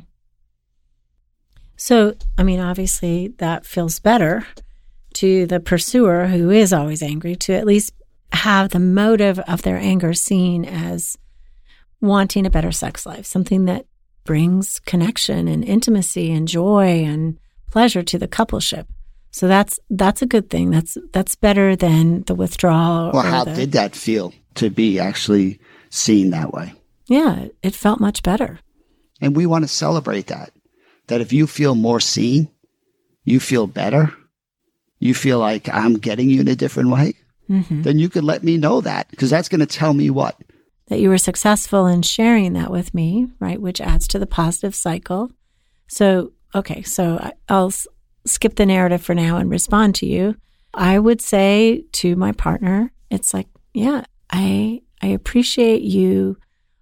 So, 1.78 2.16
I 2.38 2.44
mean, 2.44 2.60
obviously 2.60 3.30
that 3.38 3.66
feels 3.66 4.00
better 4.00 4.46
to 5.14 5.48
the 5.48 5.62
pursuer 5.62 6.28
who 6.28 6.50
is 6.50 6.74
always 6.74 7.02
angry 7.02 7.38
to 7.38 7.54
at 7.54 7.66
least 7.66 7.94
have 8.32 8.70
the 8.70 8.80
motive 8.80 9.40
of 9.40 9.62
their 9.62 9.78
anger 9.78 10.14
seen 10.14 10.66
as 10.66 11.18
wanting 12.02 12.46
a 12.46 12.50
better 12.50 12.72
sex 12.72 13.06
life, 13.06 13.26
something 13.26 13.66
that 13.66 13.86
brings 14.24 14.80
connection 14.82 15.48
and 15.48 15.64
intimacy 15.64 16.32
and 16.32 16.48
joy 16.48 17.04
and 17.04 17.40
pleasure 17.72 18.04
to 18.04 18.18
the 18.18 18.28
coupleship. 18.28 18.86
So 19.32 19.48
that's 19.48 19.80
that's 19.90 20.22
a 20.22 20.26
good 20.26 20.50
thing. 20.50 20.72
That's 20.72 20.98
that's 21.14 21.36
better 21.36 21.76
than 21.76 22.24
the 22.24 22.36
withdrawal. 22.36 23.12
Well, 23.14 23.24
how 23.24 23.44
the, 23.44 23.54
did 23.54 23.72
that 23.74 23.96
feel 23.96 24.34
to 24.56 24.70
be 24.70 25.00
actually 25.00 25.60
seen 25.90 26.32
that 26.32 26.54
way? 26.54 26.74
Yeah, 27.08 27.48
it 27.62 27.76
felt 27.76 28.00
much 28.00 28.24
better. 28.24 28.60
And 29.22 29.36
we 29.36 29.46
want 29.46 29.64
to 29.64 29.68
celebrate 29.68 30.28
that. 30.28 30.52
That 31.08 31.22
if 31.22 31.32
you 31.32 31.48
feel 31.48 31.76
more 31.76 32.00
seen, 32.00 32.50
you 33.24 33.40
feel 33.40 33.68
better. 33.68 34.14
You 35.00 35.14
feel 35.14 35.40
like 35.40 35.70
I'm 35.70 35.96
getting 35.96 36.30
you 36.30 36.42
in 36.42 36.48
a 36.48 36.56
different 36.56 36.90
way 36.90 37.14
Mm-hmm. 37.50 37.84
then 37.84 37.98
you 38.00 38.10
could 38.10 38.24
let 38.24 38.44
me 38.44 38.58
know 38.58 38.82
that 38.82 39.10
because 39.10 39.30
that's 39.30 39.50
going 39.50 39.60
to 39.62 39.66
tell 39.66 39.94
me 39.94 40.10
what. 40.10 40.36
that 40.88 41.00
you 41.00 41.10
were 41.10 41.18
successful 41.18 41.88
in 41.88 42.02
sharing 42.02 42.54
that 42.54 42.72
with 42.72 42.94
me, 42.94 43.28
right? 43.40 43.62
Which 43.62 43.80
adds 43.82 44.08
to 44.10 44.20
the 44.20 44.28
positive 44.28 44.76
cycle. 44.76 45.32
So, 45.88 46.34
okay, 46.54 46.82
so 46.84 47.32
I'll 47.50 47.68
s- 47.68 47.88
skip 48.26 48.56
the 48.56 48.66
narrative 48.66 49.02
for 49.02 49.16
now 49.16 49.38
and 49.38 49.50
respond 49.50 49.96
to 49.96 50.06
you. 50.06 50.36
I 50.74 51.00
would 51.00 51.22
say 51.22 51.86
to 51.94 52.16
my 52.16 52.34
partner, 52.34 52.92
it's 53.10 53.34
like, 53.34 53.48
yeah, 53.74 54.04
I 54.30 54.82
I 55.02 55.08
appreciate 55.08 55.82
you 55.82 56.38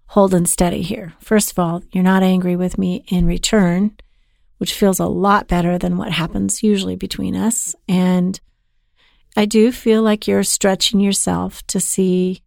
holding 0.06 0.46
steady 0.46 0.82
here. 0.82 1.14
First 1.20 1.50
of 1.52 1.58
all, 1.58 1.82
you're 1.92 2.02
not 2.04 2.22
angry 2.22 2.56
with 2.56 2.78
me 2.78 3.04
in 3.08 3.26
return, 3.26 3.96
which 4.58 4.72
feels 4.74 4.98
a 4.98 5.06
lot 5.06 5.46
better 5.48 5.78
than 5.78 5.96
what 5.96 6.12
happens 6.12 6.62
usually 6.62 6.96
between 6.96 7.36
us. 7.36 7.74
And 7.88 8.40
I 9.36 9.44
do 9.44 9.70
feel 9.70 10.02
like 10.02 10.26
you're 10.26 10.42
stretching 10.42 10.98
yourself 11.00 11.64
to 11.66 11.78
see 11.78 12.42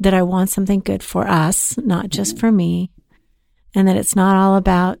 that 0.00 0.14
I 0.14 0.22
want 0.22 0.50
something 0.50 0.80
good 0.80 1.02
for 1.02 1.28
us, 1.28 1.76
not 1.78 2.04
mm-hmm. 2.04 2.08
just 2.10 2.38
for 2.38 2.50
me, 2.50 2.90
and 3.74 3.86
that 3.86 3.96
it's 3.96 4.16
not 4.16 4.36
all 4.36 4.56
about 4.56 4.98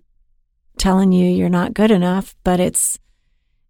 telling 0.76 1.12
you 1.12 1.28
you're 1.28 1.48
not 1.48 1.74
good 1.74 1.90
enough, 1.90 2.36
but 2.44 2.60
it's 2.60 2.98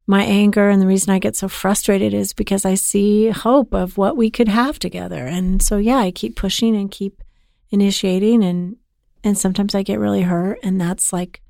my 0.07 0.23
anger 0.23 0.71
and 0.71 0.81
the 0.81 0.87
reason 0.87 1.13
I 1.13 1.19
get 1.19 1.37
so 1.37 1.49
frustrated 1.49 2.15
is 2.15 2.33
because 2.33 2.65
I 2.65 2.75
see 2.75 3.29
hope 3.29 3.75
of 3.75 3.99
what 3.99 4.17
we 4.17 4.31
could 4.31 4.49
have 4.49 4.79
together. 4.79 5.27
And 5.27 5.63
so 5.63 5.77
yeah, 5.77 5.99
I 5.99 6.11
keep 6.11 6.35
pushing 6.35 6.75
and 6.75 6.91
keep 6.91 7.23
initiating 7.71 8.43
and 8.43 8.77
and 9.23 9.37
sometimes 9.37 9.75
I 9.75 9.83
get 9.83 9.99
really 9.99 10.23
hurt 10.23 10.61
and 10.63 10.81
that's 10.81 11.13
like 11.13 11.43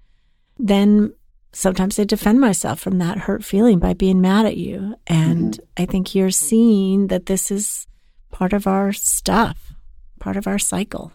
then 0.59 1.13
sometimes 1.53 1.99
I 1.99 2.05
defend 2.05 2.41
myself 2.41 2.81
from 2.81 2.99
that 2.99 3.19
hurt 3.19 3.45
feeling 3.45 3.79
by 3.79 3.95
being 3.95 4.21
mad 4.21 4.47
at 4.47 4.57
you. 4.57 4.97
And 5.07 5.55
mm-hmm. 5.55 5.83
I 5.83 5.87
think 5.87 6.15
you're 6.15 6.31
seeing 6.31 7.09
that 7.09 7.27
this 7.27 7.51
is 7.51 7.87
part 8.31 8.53
of 8.53 8.67
our 8.67 8.93
stuff, 8.93 9.73
part 10.21 10.37
of 10.37 10.47
our 10.47 10.59
cycle. 10.59 11.13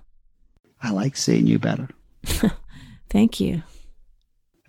I 0.81 0.91
like 0.91 1.15
seeing 1.15 1.47
you 1.47 1.59
better. 1.59 1.87
Thank 3.09 3.39
you. 3.39 3.63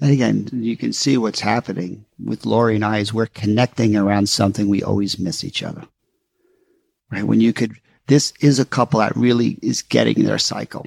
And 0.01 0.11
again, 0.11 0.49
you 0.53 0.77
can 0.77 0.93
see 0.93 1.17
what's 1.17 1.41
happening 1.41 2.05
with 2.23 2.45
Laurie 2.45 2.75
and 2.75 2.85
I 2.85 2.99
is 2.99 3.15
we're 3.15 3.27
connecting 3.27 3.97
around 3.97 4.29
something 4.29 4.69
we 4.69 4.83
always 4.83 5.19
miss 5.19 5.45
each 5.45 5.63
other. 5.63 5.85
Right? 7.11 7.25
When 7.25 7.41
you 7.41 7.53
could, 7.53 7.73
this 8.07 8.33
is 8.41 8.59
a 8.59 8.65
couple 8.65 9.01
that 9.01 9.17
really 9.17 9.59
is 9.63 9.83
getting 9.83 10.25
their 10.25 10.39
cycle. 10.39 10.87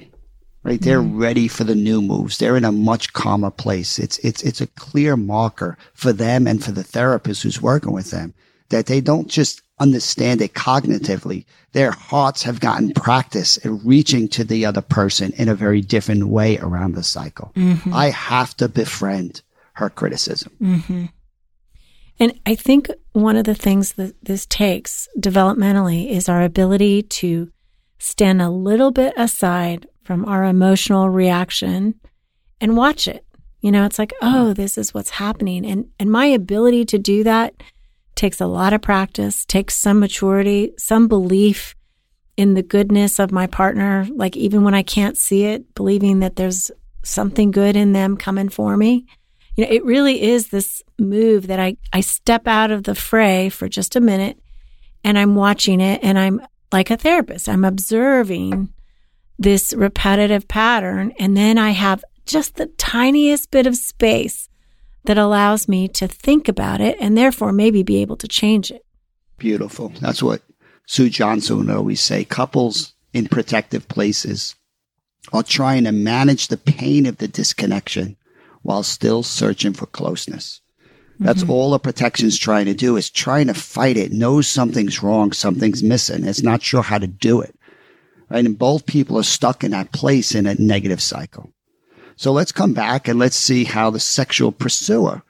Right? 0.68 0.80
They're 0.80 1.00
mm-hmm. 1.00 1.18
ready 1.18 1.48
for 1.48 1.64
the 1.64 1.74
new 1.74 2.02
moves. 2.02 2.36
They're 2.36 2.56
in 2.56 2.64
a 2.64 2.72
much 2.72 3.14
calmer 3.14 3.50
place. 3.50 3.98
It's, 3.98 4.18
it's, 4.18 4.42
it's 4.42 4.60
a 4.60 4.66
clear 4.66 5.16
marker 5.16 5.78
for 5.94 6.12
them 6.12 6.46
and 6.46 6.62
for 6.62 6.72
the 6.72 6.84
therapist 6.84 7.42
who's 7.42 7.62
working 7.62 7.92
with 7.92 8.10
them 8.10 8.34
that 8.68 8.84
they 8.84 9.00
don't 9.00 9.28
just 9.28 9.62
understand 9.80 10.42
it 10.42 10.52
cognitively. 10.52 11.46
Their 11.72 11.90
hearts 11.90 12.42
have 12.42 12.60
gotten 12.60 12.92
practice 12.92 13.56
at 13.64 13.70
reaching 13.84 14.28
to 14.28 14.44
the 14.44 14.66
other 14.66 14.82
person 14.82 15.32
in 15.38 15.48
a 15.48 15.54
very 15.54 15.80
different 15.80 16.28
way 16.28 16.58
around 16.58 16.94
the 16.94 17.02
cycle. 17.02 17.52
Mm-hmm. 17.56 17.94
I 17.94 18.10
have 18.10 18.56
to 18.58 18.68
befriend 18.68 19.40
her 19.74 19.88
criticism. 19.88 20.52
Mm-hmm. 20.60 21.04
And 22.20 22.40
I 22.44 22.56
think 22.56 22.90
one 23.12 23.36
of 23.36 23.44
the 23.44 23.54
things 23.54 23.92
that 23.92 24.22
this 24.22 24.44
takes 24.44 25.08
developmentally 25.18 26.10
is 26.10 26.28
our 26.28 26.42
ability 26.42 27.04
to 27.04 27.50
stand 27.98 28.42
a 28.42 28.50
little 28.50 28.90
bit 28.90 29.14
aside 29.16 29.86
from 30.08 30.24
our 30.24 30.44
emotional 30.44 31.10
reaction 31.10 31.94
and 32.62 32.78
watch 32.78 33.06
it. 33.06 33.26
You 33.60 33.70
know, 33.70 33.84
it's 33.84 33.98
like, 33.98 34.14
oh, 34.22 34.54
this 34.54 34.78
is 34.78 34.94
what's 34.94 35.10
happening. 35.10 35.66
And 35.66 35.90
and 36.00 36.10
my 36.10 36.24
ability 36.24 36.86
to 36.86 36.98
do 36.98 37.24
that 37.24 37.62
takes 38.14 38.40
a 38.40 38.46
lot 38.46 38.72
of 38.72 38.80
practice, 38.80 39.44
takes 39.44 39.76
some 39.76 40.00
maturity, 40.00 40.72
some 40.78 41.08
belief 41.08 41.74
in 42.38 42.54
the 42.54 42.62
goodness 42.62 43.18
of 43.18 43.32
my 43.32 43.46
partner, 43.46 44.06
like 44.14 44.34
even 44.34 44.64
when 44.64 44.74
I 44.74 44.82
can't 44.82 45.18
see 45.18 45.44
it, 45.44 45.74
believing 45.74 46.20
that 46.20 46.36
there's 46.36 46.70
something 47.04 47.50
good 47.50 47.76
in 47.76 47.92
them 47.92 48.16
coming 48.16 48.48
for 48.48 48.78
me. 48.78 49.04
You 49.56 49.66
know, 49.66 49.70
it 49.70 49.84
really 49.84 50.22
is 50.22 50.48
this 50.48 50.82
move 50.98 51.48
that 51.48 51.60
I, 51.60 51.76
I 51.92 52.00
step 52.00 52.48
out 52.48 52.70
of 52.70 52.84
the 52.84 52.94
fray 52.94 53.50
for 53.50 53.68
just 53.68 53.94
a 53.94 54.00
minute 54.00 54.38
and 55.04 55.18
I'm 55.18 55.34
watching 55.34 55.82
it 55.82 56.00
and 56.02 56.18
I'm 56.18 56.40
like 56.72 56.90
a 56.90 56.96
therapist. 56.96 57.46
I'm 57.46 57.66
observing 57.66 58.72
this 59.38 59.72
repetitive 59.74 60.48
pattern. 60.48 61.12
And 61.18 61.36
then 61.36 61.58
I 61.58 61.70
have 61.70 62.04
just 62.26 62.56
the 62.56 62.66
tiniest 62.66 63.50
bit 63.50 63.66
of 63.66 63.76
space 63.76 64.48
that 65.04 65.18
allows 65.18 65.68
me 65.68 65.88
to 65.88 66.06
think 66.06 66.48
about 66.48 66.80
it 66.80 66.96
and 67.00 67.16
therefore 67.16 67.52
maybe 67.52 67.82
be 67.82 68.02
able 68.02 68.16
to 68.16 68.28
change 68.28 68.70
it. 68.70 68.84
Beautiful. 69.38 69.90
That's 70.00 70.22
what 70.22 70.42
Sue 70.86 71.08
Johnson 71.08 71.58
would 71.58 71.70
always 71.70 72.00
say. 72.00 72.24
Couples 72.24 72.92
in 73.12 73.28
protective 73.28 73.88
places 73.88 74.54
are 75.32 75.42
trying 75.42 75.84
to 75.84 75.92
manage 75.92 76.48
the 76.48 76.56
pain 76.56 77.06
of 77.06 77.18
the 77.18 77.28
disconnection 77.28 78.16
while 78.62 78.82
still 78.82 79.22
searching 79.22 79.72
for 79.72 79.86
closeness. 79.86 80.60
That's 81.20 81.42
mm-hmm. 81.42 81.50
all 81.50 81.74
a 81.74 81.78
protection's 81.78 82.38
trying 82.38 82.66
to 82.66 82.74
do 82.74 82.96
is 82.96 83.10
trying 83.10 83.48
to 83.48 83.54
fight 83.54 83.96
it, 83.96 84.12
knows 84.12 84.46
something's 84.46 85.02
wrong, 85.02 85.32
something's 85.32 85.82
missing. 85.82 86.24
It's 86.24 86.42
not 86.42 86.62
sure 86.62 86.82
how 86.82 86.98
to 86.98 87.06
do 87.06 87.40
it. 87.40 87.57
Right. 88.30 88.44
And 88.44 88.58
both 88.58 88.86
people 88.86 89.18
are 89.18 89.22
stuck 89.22 89.64
in 89.64 89.70
that 89.70 89.92
place 89.92 90.34
in 90.34 90.46
a 90.46 90.54
negative 90.54 91.00
cycle. 91.00 91.50
So 92.16 92.32
let's 92.32 92.52
come 92.52 92.74
back 92.74 93.08
and 93.08 93.18
let's 93.18 93.36
see 93.36 93.64
how 93.64 93.90
the 93.90 94.00
sexual 94.00 94.52
pursuer 94.52 95.22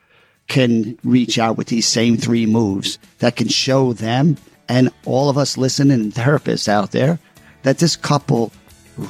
can 0.48 0.98
reach 1.04 1.38
out 1.38 1.56
with 1.56 1.68
these 1.68 1.86
same 1.86 2.16
three 2.16 2.46
moves 2.46 2.98
that 3.18 3.36
can 3.36 3.48
show 3.48 3.92
them 3.92 4.36
and 4.68 4.90
all 5.04 5.28
of 5.28 5.38
us 5.38 5.58
listening 5.58 6.00
and 6.00 6.12
therapists 6.12 6.68
out 6.68 6.92
there 6.92 7.18
that 7.62 7.78
this 7.78 7.96
couple 7.96 8.52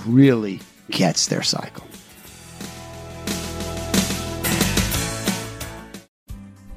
really 0.07 0.61
gets 0.90 1.28
their 1.28 1.42
cycle. 1.42 1.85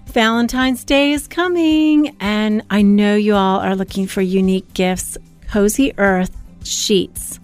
Valentine's 0.08 0.84
Day 0.84 1.13
is 1.13 1.25
coming, 1.25 2.15
and 2.20 2.63
I 2.70 2.82
know 2.82 3.15
you 3.15 3.34
all 3.34 3.62
are 3.62 3.77
looking 3.77 4.08
for 4.08 4.22
unique 4.22 4.74
gifts. 4.74 5.18
Cozy 5.50 5.94
Earth 5.98 6.36
sheets. 6.63 7.39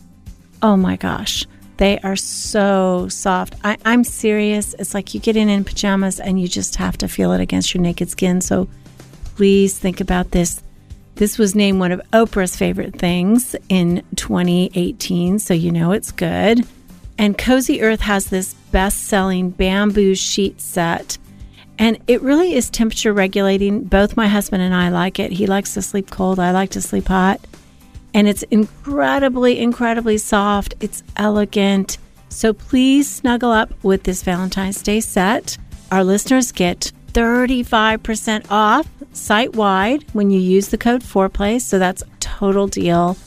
Oh 0.62 0.76
my 0.76 0.96
gosh, 0.96 1.46
they 1.78 2.00
are 2.00 2.16
so 2.16 3.08
soft. 3.10 3.56
I, 3.64 3.78
I'm 3.86 4.04
serious. 4.04 4.74
It's 4.80 4.94
like 4.94 5.14
you 5.14 5.20
get 5.20 5.38
in 5.38 5.50
in 5.50 5.64
pajamas 5.64 6.20
and 6.20 6.42
you 6.42 6.48
just 6.48 6.76
have 6.78 6.98
to 6.98 7.08
feel 7.08 7.32
it 7.32 7.42
against 7.42 7.74
your 7.74 7.82
naked 7.82 8.10
skin. 8.10 8.42
So 8.42 8.68
please 9.36 9.78
think 9.78 10.02
about 10.02 10.32
this. 10.32 10.62
This 11.16 11.38
was 11.38 11.56
named 11.56 11.80
one 11.80 11.92
of 11.92 12.02
Oprah's 12.14 12.56
favorite 12.56 12.98
things 12.98 13.56
in 13.70 14.04
2018, 14.16 15.40
so 15.40 15.54
you 15.54 15.72
know 15.72 15.92
it's 15.92 16.12
good. 16.12 16.66
And 17.18 17.38
Cozy 17.38 17.82
Earth 17.82 18.02
has 18.02 18.28
this 18.28 18.54
best 18.72 19.06
selling 19.06 19.50
bamboo 19.50 20.14
sheet 20.16 20.62
set. 20.62 21.18
And 21.80 22.00
it 22.08 22.22
really 22.22 22.54
is 22.54 22.70
temperature 22.70 23.14
regulating. 23.14 23.84
Both 23.84 24.18
my 24.18 24.28
husband 24.28 24.64
and 24.64 24.74
I 24.74 24.90
like 24.90 25.20
it. 25.20 25.32
He 25.32 25.48
likes 25.48 25.74
to 25.76 25.82
sleep 25.82 26.10
cold, 26.10 26.40
I 26.40 26.52
like 26.52 26.72
to 26.72 26.82
sleep 26.82 27.08
hot. 27.08 27.40
And 28.14 28.28
it's 28.28 28.44
incredibly, 28.44 29.60
incredibly 29.60 30.18
soft. 30.18 30.76
It's 30.80 31.04
elegant. 31.16 31.98
So 32.30 32.54
please 32.54 33.10
snuggle 33.10 33.52
up 33.52 33.74
with 33.84 34.04
this 34.04 34.24
Valentine's 34.24 34.82
Day 34.82 35.00
set. 35.00 35.58
Our 35.92 36.04
listeners 36.04 36.52
get 36.52 36.92
35% 37.14 38.46
off 38.52 38.88
site 39.14 39.56
wide 39.56 40.06
when 40.14 40.30
you 40.30 40.40
use 40.40 40.68
the 40.70 40.78
code 40.78 41.02
foreplay. 41.02 41.60
So 41.62 41.80
that's 41.80 42.02
a 42.02 42.08
total 42.20 42.68
deal. 42.68 43.18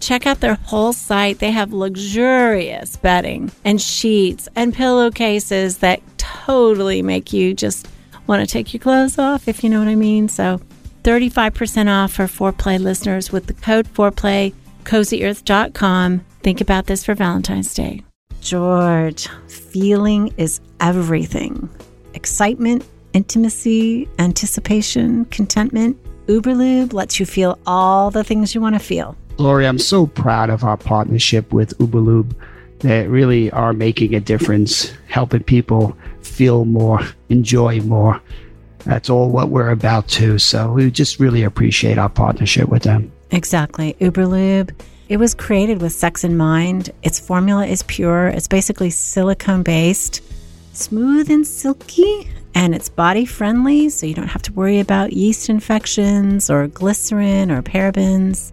Check 0.00 0.26
out 0.26 0.40
their 0.40 0.54
whole 0.54 0.92
site. 0.92 1.38
They 1.38 1.50
have 1.50 1.72
luxurious 1.72 2.96
bedding 2.96 3.50
and 3.64 3.80
sheets 3.80 4.48
and 4.54 4.74
pillowcases 4.74 5.78
that 5.78 6.00
totally 6.18 7.02
make 7.02 7.32
you 7.32 7.54
just 7.54 7.88
want 8.26 8.40
to 8.40 8.46
take 8.46 8.72
your 8.72 8.80
clothes 8.80 9.18
off, 9.18 9.48
if 9.48 9.64
you 9.64 9.70
know 9.70 9.78
what 9.78 9.88
I 9.88 9.94
mean. 9.94 10.28
So 10.28 10.60
35% 11.08 11.88
off 11.88 12.12
for 12.12 12.24
Foreplay 12.24 12.78
listeners 12.78 13.32
with 13.32 13.46
the 13.46 13.54
code 13.54 13.86
Foreplay, 13.94 14.52
cozyearth.com. 14.82 16.20
Think 16.42 16.60
about 16.60 16.84
this 16.84 17.02
for 17.02 17.14
Valentine's 17.14 17.72
Day. 17.72 18.04
George, 18.42 19.26
feeling 19.48 20.34
is 20.36 20.60
everything 20.80 21.70
excitement, 22.12 22.84
intimacy, 23.14 24.06
anticipation, 24.18 25.24
contentment. 25.26 25.96
Uberlube 26.26 26.92
lets 26.92 27.18
you 27.18 27.24
feel 27.24 27.58
all 27.66 28.10
the 28.10 28.22
things 28.22 28.54
you 28.54 28.60
want 28.60 28.74
to 28.74 28.78
feel. 28.78 29.16
Laurie, 29.38 29.66
I'm 29.66 29.78
so 29.78 30.06
proud 30.08 30.50
of 30.50 30.62
our 30.62 30.76
partnership 30.76 31.54
with 31.54 31.76
Uberlube. 31.78 32.34
They 32.80 33.08
really 33.08 33.50
are 33.52 33.72
making 33.72 34.14
a 34.14 34.20
difference, 34.20 34.92
helping 35.06 35.42
people 35.42 35.96
feel 36.20 36.66
more, 36.66 37.00
enjoy 37.30 37.80
more. 37.80 38.20
That's 38.84 39.10
all 39.10 39.30
what 39.30 39.48
we're 39.48 39.70
about 39.70 40.08
too. 40.08 40.38
So 40.38 40.72
we 40.72 40.90
just 40.90 41.20
really 41.20 41.42
appreciate 41.42 41.98
our 41.98 42.08
partnership 42.08 42.68
with 42.68 42.82
them. 42.84 43.12
Exactly. 43.30 43.94
Uberlube. 44.00 44.70
It 45.08 45.16
was 45.16 45.34
created 45.34 45.80
with 45.80 45.92
sex 45.92 46.22
in 46.24 46.36
mind. 46.36 46.90
Its 47.02 47.18
formula 47.18 47.66
is 47.66 47.82
pure. 47.84 48.28
It's 48.28 48.48
basically 48.48 48.90
silicone 48.90 49.62
based. 49.62 50.22
smooth 50.78 51.30
and 51.30 51.46
silky, 51.46 52.30
and 52.54 52.74
it's 52.74 52.88
body 52.88 53.24
friendly, 53.24 53.88
so 53.88 54.06
you 54.06 54.14
don't 54.14 54.28
have 54.28 54.42
to 54.42 54.52
worry 54.52 54.78
about 54.78 55.12
yeast 55.12 55.48
infections 55.48 56.48
or 56.48 56.68
glycerin 56.68 57.50
or 57.50 57.62
parabens. 57.62 58.52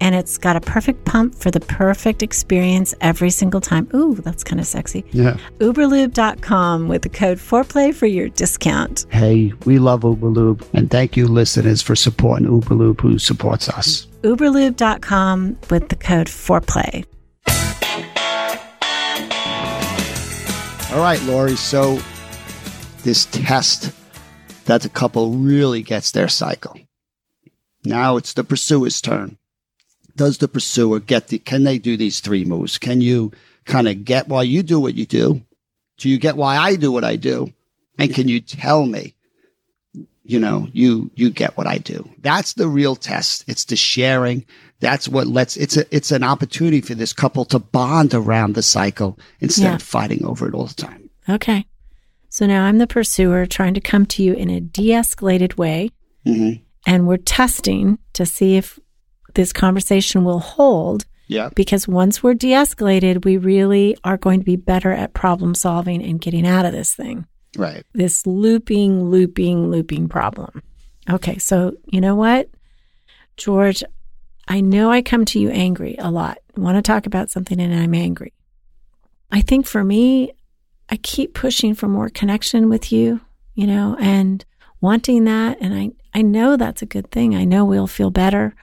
And 0.00 0.14
it's 0.14 0.38
got 0.38 0.56
a 0.56 0.60
perfect 0.60 1.04
pump 1.04 1.34
for 1.34 1.50
the 1.50 1.60
perfect 1.60 2.22
experience 2.22 2.94
every 3.00 3.30
single 3.30 3.60
time. 3.60 3.88
Ooh, 3.94 4.14
that's 4.14 4.42
kind 4.42 4.60
of 4.60 4.66
sexy. 4.66 5.04
Yeah. 5.12 5.36
Uberlube.com 5.58 6.88
with 6.88 7.02
the 7.02 7.08
code 7.08 7.38
FOREPLAY 7.38 7.92
for 7.92 8.06
your 8.06 8.28
discount. 8.30 9.06
Hey, 9.10 9.52
we 9.64 9.78
love 9.78 10.02
Uberlube, 10.02 10.66
and 10.72 10.90
thank 10.90 11.16
you, 11.16 11.28
listeners, 11.28 11.82
for 11.82 11.94
supporting 11.94 12.48
Uberlube, 12.48 13.00
who 13.00 13.18
supports 13.18 13.68
us. 13.68 14.06
Uberlube.com 14.22 15.58
with 15.70 15.88
the 15.88 15.96
code 15.96 16.28
FOREPLAY. 16.28 17.04
All 20.92 20.98
right, 20.98 21.22
Laurie. 21.22 21.54
So, 21.54 22.00
this 23.04 23.26
test 23.26 23.92
that 24.64 24.82
the 24.82 24.88
couple 24.88 25.30
really 25.32 25.82
gets 25.82 26.10
their 26.10 26.28
cycle. 26.28 26.76
Now 27.84 28.16
it's 28.16 28.32
the 28.32 28.44
pursuer's 28.44 29.00
turn. 29.00 29.38
Does 30.16 30.38
the 30.38 30.48
pursuer 30.48 31.00
get 31.00 31.28
the, 31.28 31.38
can 31.38 31.64
they 31.64 31.78
do 31.78 31.96
these 31.96 32.20
three 32.20 32.44
moves? 32.44 32.78
Can 32.78 33.00
you 33.00 33.32
kind 33.64 33.88
of 33.88 34.04
get 34.04 34.28
why 34.28 34.42
you 34.42 34.62
do 34.62 34.80
what 34.80 34.94
you 34.94 35.06
do? 35.06 35.42
Do 35.98 36.08
you 36.08 36.18
get 36.18 36.36
why 36.36 36.56
I 36.56 36.76
do 36.76 36.90
what 36.92 37.04
I 37.04 37.16
do? 37.16 37.52
And 37.98 38.14
can 38.14 38.28
you 38.28 38.40
tell 38.40 38.86
me, 38.86 39.14
you 40.24 40.40
know, 40.40 40.68
you, 40.72 41.10
you 41.14 41.28
get 41.30 41.56
what 41.56 41.66
I 41.66 41.76
do? 41.78 42.08
That's 42.20 42.54
the 42.54 42.68
real 42.68 42.96
test. 42.96 43.44
It's 43.46 43.64
the 43.66 43.76
sharing. 43.76 44.46
That's 44.80 45.06
what 45.08 45.26
lets, 45.26 45.58
it's 45.58 45.76
a, 45.76 45.94
it's 45.94 46.10
an 46.10 46.22
opportunity 46.22 46.80
for 46.80 46.94
this 46.94 47.12
couple 47.12 47.44
to 47.46 47.58
bond 47.58 48.14
around 48.14 48.54
the 48.54 48.62
cycle 48.62 49.18
instead 49.40 49.64
Yeah. 49.64 49.74
of 49.74 49.82
fighting 49.82 50.24
over 50.24 50.48
it 50.48 50.54
all 50.54 50.66
the 50.66 50.74
time. 50.74 51.10
Okay. 51.28 51.66
So 52.30 52.46
now 52.46 52.64
I'm 52.64 52.78
the 52.78 52.86
pursuer 52.86 53.44
trying 53.44 53.74
to 53.74 53.80
come 53.80 54.06
to 54.06 54.22
you 54.22 54.32
in 54.32 54.48
a 54.48 54.60
de 54.60 54.88
escalated 54.88 55.58
way. 55.58 55.90
Mm-hmm. 56.26 56.62
And 56.86 57.06
we're 57.06 57.18
testing 57.18 57.98
to 58.14 58.24
see 58.24 58.56
if 58.56 58.78
this 59.34 59.52
conversation 59.52 60.24
will 60.24 60.38
hold 60.40 61.04
Yeah. 61.28 61.50
because 61.54 61.86
once 61.88 62.22
we're 62.22 62.34
de 62.34 62.50
escalated, 62.52 63.24
we 63.24 63.36
really 63.36 63.96
are 64.04 64.16
going 64.16 64.40
to 64.40 64.44
be 64.44 64.56
better 64.56 64.92
at 64.92 65.14
problem 65.14 65.54
solving 65.54 66.02
and 66.02 66.20
getting 66.20 66.46
out 66.46 66.64
of 66.66 66.72
this 66.72 66.94
thing, 66.94 67.26
Right. 67.56 67.84
this 67.94 68.26
looping, 68.26 69.04
looping, 69.10 69.70
looping 69.70 70.08
problem. 70.08 70.62
Okay. 71.08 71.38
So, 71.38 71.74
you 71.86 72.00
know 72.00 72.14
what, 72.14 72.48
George? 73.36 73.82
I 74.48 74.60
know 74.60 74.90
I 74.90 75.02
come 75.02 75.24
to 75.26 75.38
you 75.38 75.50
angry 75.50 75.94
a 75.98 76.10
lot. 76.10 76.38
I 76.56 76.60
want 76.60 76.76
to 76.76 76.82
talk 76.82 77.06
about 77.06 77.30
something 77.30 77.60
and 77.60 77.72
I'm 77.74 77.94
angry. 77.94 78.32
I 79.30 79.42
think 79.42 79.66
for 79.66 79.84
me, 79.84 80.32
I 80.88 80.96
keep 80.96 81.34
pushing 81.34 81.74
for 81.74 81.86
more 81.86 82.08
connection 82.08 82.68
with 82.68 82.90
you, 82.90 83.20
you 83.54 83.66
know, 83.68 83.96
and 84.00 84.44
wanting 84.80 85.24
that. 85.26 85.58
And 85.60 85.72
I, 85.72 85.90
I 86.18 86.22
know 86.22 86.56
that's 86.56 86.82
a 86.82 86.86
good 86.86 87.12
thing. 87.12 87.36
I 87.36 87.44
know 87.44 87.64
we'll 87.64 87.86
feel 87.86 88.10
better. 88.10 88.54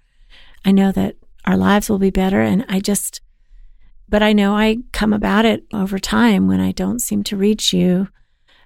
I 0.65 0.71
know 0.71 0.91
that 0.91 1.15
our 1.45 1.57
lives 1.57 1.89
will 1.89 1.99
be 1.99 2.09
better. 2.09 2.41
And 2.41 2.65
I 2.67 2.79
just, 2.79 3.21
but 4.09 4.21
I 4.21 4.33
know 4.33 4.55
I 4.55 4.77
come 4.91 5.13
about 5.13 5.45
it 5.45 5.63
over 5.73 5.97
time 5.97 6.47
when 6.47 6.59
I 6.59 6.71
don't 6.71 6.99
seem 6.99 7.23
to 7.25 7.37
reach 7.37 7.73
you, 7.73 8.09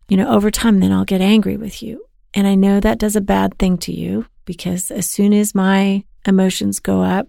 you 0.07 0.17
know, 0.17 0.29
over 0.29 0.51
time, 0.51 0.79
then 0.79 0.91
I'll 0.91 1.05
get 1.05 1.21
angry 1.21 1.57
with 1.57 1.81
you. 1.81 2.05
And 2.33 2.47
I 2.47 2.55
know 2.55 2.79
that 2.79 2.99
does 2.99 3.15
a 3.15 3.21
bad 3.21 3.57
thing 3.57 3.77
to 3.79 3.93
you 3.93 4.25
because 4.45 4.91
as 4.91 5.09
soon 5.09 5.33
as 5.33 5.53
my 5.53 6.03
emotions 6.25 6.79
go 6.79 7.01
up, 7.01 7.27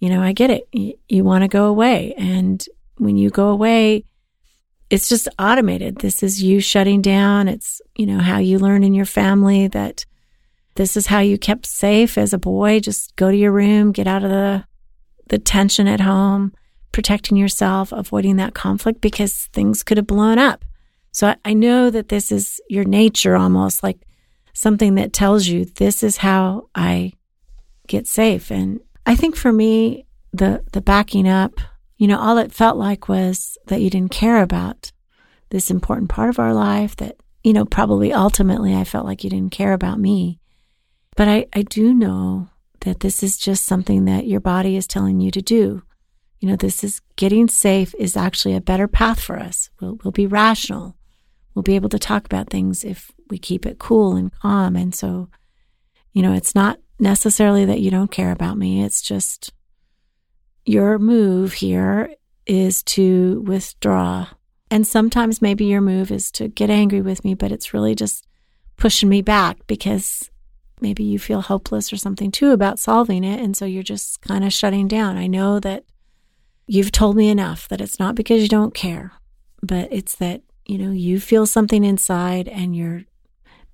you 0.00 0.08
know, 0.08 0.22
I 0.22 0.32
get 0.32 0.50
it. 0.50 0.68
You, 0.72 0.94
you 1.08 1.24
want 1.24 1.42
to 1.42 1.48
go 1.48 1.66
away. 1.66 2.14
And 2.16 2.64
when 2.96 3.16
you 3.16 3.30
go 3.30 3.48
away, 3.48 4.04
it's 4.90 5.08
just 5.08 5.28
automated. 5.38 5.98
This 5.98 6.22
is 6.22 6.42
you 6.42 6.60
shutting 6.60 7.02
down. 7.02 7.48
It's, 7.48 7.80
you 7.96 8.06
know, 8.06 8.18
how 8.20 8.38
you 8.38 8.58
learn 8.58 8.84
in 8.84 8.94
your 8.94 9.06
family 9.06 9.68
that 9.68 10.06
this 10.78 10.96
is 10.96 11.08
how 11.08 11.18
you 11.18 11.36
kept 11.36 11.66
safe 11.66 12.16
as 12.16 12.32
a 12.32 12.38
boy. 12.38 12.78
Just 12.78 13.16
go 13.16 13.32
to 13.32 13.36
your 13.36 13.50
room, 13.50 13.90
get 13.90 14.06
out 14.06 14.22
of 14.22 14.30
the, 14.30 14.64
the 15.26 15.36
tension 15.36 15.88
at 15.88 15.98
home, 15.98 16.52
protecting 16.92 17.36
yourself, 17.36 17.90
avoiding 17.90 18.36
that 18.36 18.54
conflict 18.54 19.00
because 19.00 19.48
things 19.52 19.82
could 19.82 19.96
have 19.96 20.06
blown 20.06 20.38
up. 20.38 20.64
So 21.10 21.26
I, 21.26 21.36
I 21.44 21.52
know 21.52 21.90
that 21.90 22.10
this 22.10 22.30
is 22.30 22.60
your 22.68 22.84
nature 22.84 23.36
almost 23.36 23.82
like 23.82 23.98
something 24.54 24.94
that 24.94 25.12
tells 25.12 25.48
you 25.48 25.64
this 25.64 26.04
is 26.04 26.18
how 26.18 26.68
I 26.76 27.12
get 27.88 28.06
safe. 28.06 28.52
And 28.52 28.78
I 29.04 29.16
think 29.16 29.34
for 29.34 29.52
me, 29.52 30.06
the, 30.32 30.62
the 30.72 30.80
backing 30.80 31.26
up, 31.26 31.60
you 31.96 32.06
know, 32.06 32.20
all 32.20 32.38
it 32.38 32.52
felt 32.52 32.76
like 32.76 33.08
was 33.08 33.58
that 33.66 33.80
you 33.80 33.90
didn't 33.90 34.12
care 34.12 34.42
about 34.42 34.92
this 35.50 35.72
important 35.72 36.08
part 36.08 36.28
of 36.28 36.38
our 36.38 36.54
life 36.54 36.94
that, 36.96 37.16
you 37.42 37.52
know, 37.52 37.64
probably 37.64 38.12
ultimately 38.12 38.76
I 38.76 38.84
felt 38.84 39.06
like 39.06 39.24
you 39.24 39.30
didn't 39.30 39.50
care 39.50 39.72
about 39.72 39.98
me. 39.98 40.38
But 41.18 41.26
I, 41.26 41.46
I 41.52 41.62
do 41.62 41.92
know 41.92 42.48
that 42.82 43.00
this 43.00 43.24
is 43.24 43.36
just 43.36 43.66
something 43.66 44.04
that 44.04 44.28
your 44.28 44.38
body 44.38 44.76
is 44.76 44.86
telling 44.86 45.18
you 45.18 45.32
to 45.32 45.42
do. 45.42 45.82
You 46.38 46.48
know, 46.48 46.54
this 46.54 46.84
is 46.84 47.00
getting 47.16 47.48
safe 47.48 47.92
is 47.98 48.16
actually 48.16 48.54
a 48.54 48.60
better 48.60 48.86
path 48.86 49.18
for 49.18 49.36
us. 49.36 49.68
We'll, 49.80 49.98
we'll 50.04 50.12
be 50.12 50.28
rational. 50.28 50.94
We'll 51.52 51.64
be 51.64 51.74
able 51.74 51.88
to 51.88 51.98
talk 51.98 52.24
about 52.24 52.50
things 52.50 52.84
if 52.84 53.10
we 53.30 53.36
keep 53.36 53.66
it 53.66 53.80
cool 53.80 54.14
and 54.14 54.32
calm. 54.32 54.76
And 54.76 54.94
so, 54.94 55.28
you 56.12 56.22
know, 56.22 56.34
it's 56.34 56.54
not 56.54 56.78
necessarily 57.00 57.64
that 57.64 57.80
you 57.80 57.90
don't 57.90 58.12
care 58.12 58.30
about 58.30 58.56
me. 58.56 58.84
It's 58.84 59.02
just 59.02 59.52
your 60.64 61.00
move 61.00 61.54
here 61.54 62.14
is 62.46 62.84
to 62.84 63.40
withdraw. 63.40 64.28
And 64.70 64.86
sometimes 64.86 65.42
maybe 65.42 65.64
your 65.64 65.80
move 65.80 66.12
is 66.12 66.30
to 66.30 66.46
get 66.46 66.70
angry 66.70 67.00
with 67.00 67.24
me, 67.24 67.34
but 67.34 67.50
it's 67.50 67.74
really 67.74 67.96
just 67.96 68.24
pushing 68.76 69.08
me 69.08 69.20
back 69.20 69.66
because 69.66 70.30
maybe 70.80 71.04
you 71.04 71.18
feel 71.18 71.40
hopeless 71.40 71.92
or 71.92 71.96
something 71.96 72.30
too 72.30 72.50
about 72.52 72.78
solving 72.78 73.24
it. 73.24 73.40
And 73.40 73.56
so 73.56 73.64
you're 73.64 73.82
just 73.82 74.20
kind 74.20 74.44
of 74.44 74.52
shutting 74.52 74.88
down. 74.88 75.16
I 75.16 75.26
know 75.26 75.60
that 75.60 75.84
you've 76.66 76.92
told 76.92 77.16
me 77.16 77.28
enough 77.28 77.68
that 77.68 77.80
it's 77.80 77.98
not 77.98 78.14
because 78.14 78.42
you 78.42 78.48
don't 78.48 78.74
care, 78.74 79.12
but 79.62 79.88
it's 79.90 80.14
that, 80.16 80.42
you 80.66 80.78
know, 80.78 80.90
you 80.90 81.20
feel 81.20 81.46
something 81.46 81.84
inside 81.84 82.48
and 82.48 82.76
you're 82.76 83.04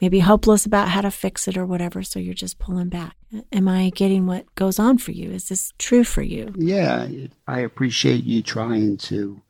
maybe 0.00 0.20
hopeless 0.20 0.66
about 0.66 0.88
how 0.88 1.00
to 1.00 1.10
fix 1.10 1.48
it 1.48 1.56
or 1.56 1.64
whatever. 1.66 2.02
So 2.02 2.18
you're 2.18 2.34
just 2.34 2.58
pulling 2.58 2.88
back. 2.88 3.16
Am 3.52 3.68
I 3.68 3.90
getting 3.90 4.26
what 4.26 4.52
goes 4.54 4.78
on 4.78 4.98
for 4.98 5.12
you? 5.12 5.30
Is 5.30 5.48
this 5.48 5.72
true 5.78 6.04
for 6.04 6.22
you? 6.22 6.52
Yeah, 6.56 7.08
I 7.46 7.60
appreciate 7.60 8.24
you 8.24 8.42
trying 8.42 8.96
to 8.98 9.40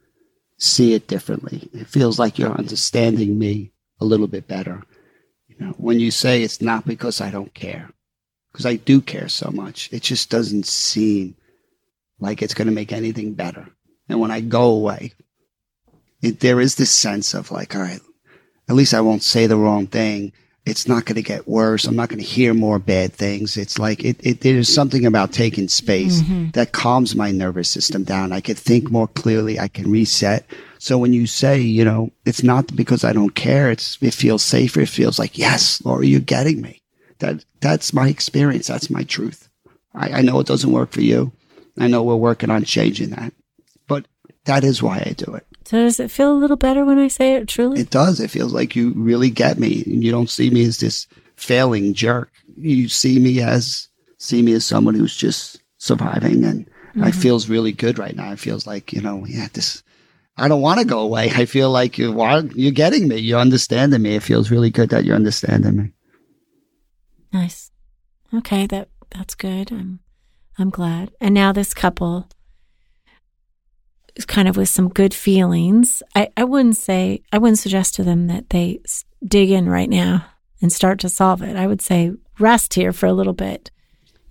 see 0.58 0.94
it 0.94 1.08
differently. 1.08 1.68
It 1.72 1.88
feels 1.88 2.18
like 2.18 2.38
you're 2.38 2.52
understanding 2.52 3.38
me 3.38 3.72
a 4.00 4.04
little 4.04 4.28
bit 4.28 4.46
better. 4.46 4.82
You 5.58 5.66
know, 5.66 5.72
when 5.76 6.00
you 6.00 6.10
say 6.10 6.42
it's 6.42 6.60
not 6.60 6.86
because 6.86 7.20
I 7.20 7.30
don't 7.30 7.54
care, 7.54 7.90
because 8.52 8.66
I 8.66 8.76
do 8.76 9.00
care 9.00 9.28
so 9.28 9.50
much, 9.50 9.88
it 9.92 10.02
just 10.02 10.30
doesn't 10.30 10.66
seem 10.66 11.36
like 12.18 12.42
it's 12.42 12.54
going 12.54 12.66
to 12.66 12.74
make 12.74 12.92
anything 12.92 13.34
better. 13.34 13.68
And 14.08 14.20
when 14.20 14.30
I 14.30 14.40
go 14.40 14.64
away, 14.70 15.12
it, 16.22 16.40
there 16.40 16.60
is 16.60 16.74
this 16.74 16.90
sense 16.90 17.34
of 17.34 17.50
like, 17.50 17.74
all 17.74 17.82
right, 17.82 18.00
at 18.68 18.74
least 18.74 18.94
I 18.94 19.00
won't 19.00 19.22
say 19.22 19.46
the 19.46 19.56
wrong 19.56 19.86
thing. 19.86 20.32
It's 20.66 20.88
not 20.88 21.04
going 21.04 21.16
to 21.16 21.22
get 21.22 21.46
worse. 21.46 21.84
I'm 21.84 21.96
not 21.96 22.08
going 22.08 22.20
to 22.20 22.24
hear 22.24 22.54
more 22.54 22.78
bad 22.78 23.12
things. 23.12 23.58
It's 23.58 23.78
like 23.78 24.02
it, 24.02 24.16
it 24.24 24.40
there's 24.40 24.72
something 24.72 25.04
about 25.04 25.32
taking 25.32 25.68
space 25.68 26.22
mm-hmm. 26.22 26.50
that 26.50 26.72
calms 26.72 27.14
my 27.14 27.30
nervous 27.30 27.68
system 27.68 28.02
down. 28.02 28.32
I 28.32 28.40
can 28.40 28.54
think 28.54 28.90
more 28.90 29.08
clearly. 29.08 29.60
I 29.60 29.68
can 29.68 29.90
reset. 29.90 30.46
So 30.84 30.98
when 30.98 31.14
you 31.14 31.26
say, 31.26 31.62
you 31.62 31.82
know, 31.82 32.12
it's 32.26 32.42
not 32.42 32.76
because 32.76 33.04
I 33.04 33.14
don't 33.14 33.34
care. 33.34 33.70
It's 33.70 33.96
it 34.02 34.12
feels 34.12 34.42
safer. 34.42 34.82
It 34.82 34.90
feels 34.90 35.18
like 35.18 35.38
yes, 35.38 35.82
Laura, 35.82 36.04
you're 36.04 36.20
getting 36.20 36.60
me. 36.60 36.82
That 37.20 37.42
that's 37.60 37.94
my 37.94 38.08
experience. 38.08 38.66
That's 38.66 38.90
my 38.90 39.02
truth. 39.02 39.48
I, 39.94 40.18
I 40.18 40.20
know 40.20 40.40
it 40.40 40.46
doesn't 40.46 40.70
work 40.70 40.92
for 40.92 41.00
you. 41.00 41.32
I 41.78 41.86
know 41.86 42.02
we're 42.02 42.16
working 42.16 42.50
on 42.50 42.64
changing 42.64 43.12
that, 43.12 43.32
but 43.88 44.04
that 44.44 44.62
is 44.62 44.82
why 44.82 44.98
I 44.98 45.14
do 45.16 45.34
it. 45.34 45.46
So 45.64 45.78
does 45.78 45.98
it 45.98 46.10
feel 46.10 46.30
a 46.30 46.36
little 46.36 46.58
better 46.58 46.84
when 46.84 46.98
I 46.98 47.08
say 47.08 47.36
it 47.36 47.48
truly? 47.48 47.80
It 47.80 47.88
does. 47.88 48.20
It 48.20 48.30
feels 48.30 48.52
like 48.52 48.76
you 48.76 48.92
really 48.94 49.30
get 49.30 49.58
me. 49.58 49.84
You 49.86 50.10
don't 50.10 50.28
see 50.28 50.50
me 50.50 50.66
as 50.66 50.80
this 50.80 51.06
failing 51.36 51.94
jerk. 51.94 52.30
You 52.58 52.90
see 52.90 53.18
me 53.18 53.40
as 53.40 53.88
see 54.18 54.42
me 54.42 54.52
as 54.52 54.66
someone 54.66 54.96
who's 54.96 55.16
just 55.16 55.62
surviving, 55.78 56.44
and 56.44 56.66
it 56.66 56.98
mm-hmm. 56.98 57.10
feels 57.20 57.48
really 57.48 57.72
good 57.72 57.98
right 57.98 58.14
now. 58.14 58.32
It 58.32 58.38
feels 58.38 58.66
like 58.66 58.92
you 58.92 59.00
know, 59.00 59.24
yeah, 59.26 59.48
this. 59.50 59.82
I 60.36 60.48
don't 60.48 60.62
want 60.62 60.80
to 60.80 60.86
go 60.86 61.00
away. 61.00 61.30
I 61.30 61.44
feel 61.44 61.70
like 61.70 61.96
you 61.96 62.20
are. 62.20 62.42
You're 62.42 62.72
getting 62.72 63.08
me. 63.08 63.18
You're 63.18 63.40
understanding 63.40 64.02
me. 64.02 64.16
It 64.16 64.22
feels 64.22 64.50
really 64.50 64.70
good 64.70 64.90
that 64.90 65.04
you're 65.04 65.14
understanding 65.14 65.76
me. 65.76 65.92
Nice. 67.32 67.70
Okay, 68.32 68.66
that 68.66 68.88
that's 69.10 69.34
good. 69.34 69.70
I'm 69.70 70.00
I'm 70.58 70.70
glad. 70.70 71.12
And 71.20 71.34
now 71.34 71.52
this 71.52 71.72
couple 71.72 72.28
is 74.16 74.24
kind 74.24 74.48
of 74.48 74.56
with 74.56 74.68
some 74.68 74.88
good 74.88 75.14
feelings. 75.14 76.02
I, 76.14 76.28
I 76.36 76.44
wouldn't 76.44 76.76
say 76.76 77.22
I 77.32 77.38
wouldn't 77.38 77.58
suggest 77.58 77.94
to 77.96 78.04
them 78.04 78.26
that 78.26 78.50
they 78.50 78.80
dig 79.26 79.50
in 79.50 79.68
right 79.68 79.90
now 79.90 80.26
and 80.60 80.72
start 80.72 80.98
to 81.00 81.08
solve 81.08 81.42
it. 81.42 81.56
I 81.56 81.66
would 81.66 81.80
say 81.80 82.12
rest 82.38 82.74
here 82.74 82.92
for 82.92 83.06
a 83.06 83.12
little 83.12 83.32
bit. 83.32 83.70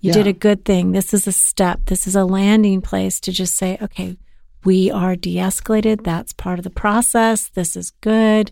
You 0.00 0.12
did 0.12 0.26
a 0.26 0.34
good 0.34 0.66
thing. 0.66 0.92
This 0.92 1.14
is 1.14 1.26
a 1.26 1.32
step. 1.32 1.86
This 1.86 2.06
is 2.06 2.14
a 2.14 2.26
landing 2.26 2.82
place 2.82 3.18
to 3.20 3.32
just 3.32 3.56
say, 3.56 3.78
okay, 3.80 4.18
we 4.64 4.90
are 4.90 5.16
de-escalated. 5.16 6.04
That's 6.04 6.32
part 6.32 6.58
of 6.58 6.64
the 6.64 6.70
process. 6.70 7.48
This 7.48 7.76
is 7.76 7.90
good. 8.00 8.50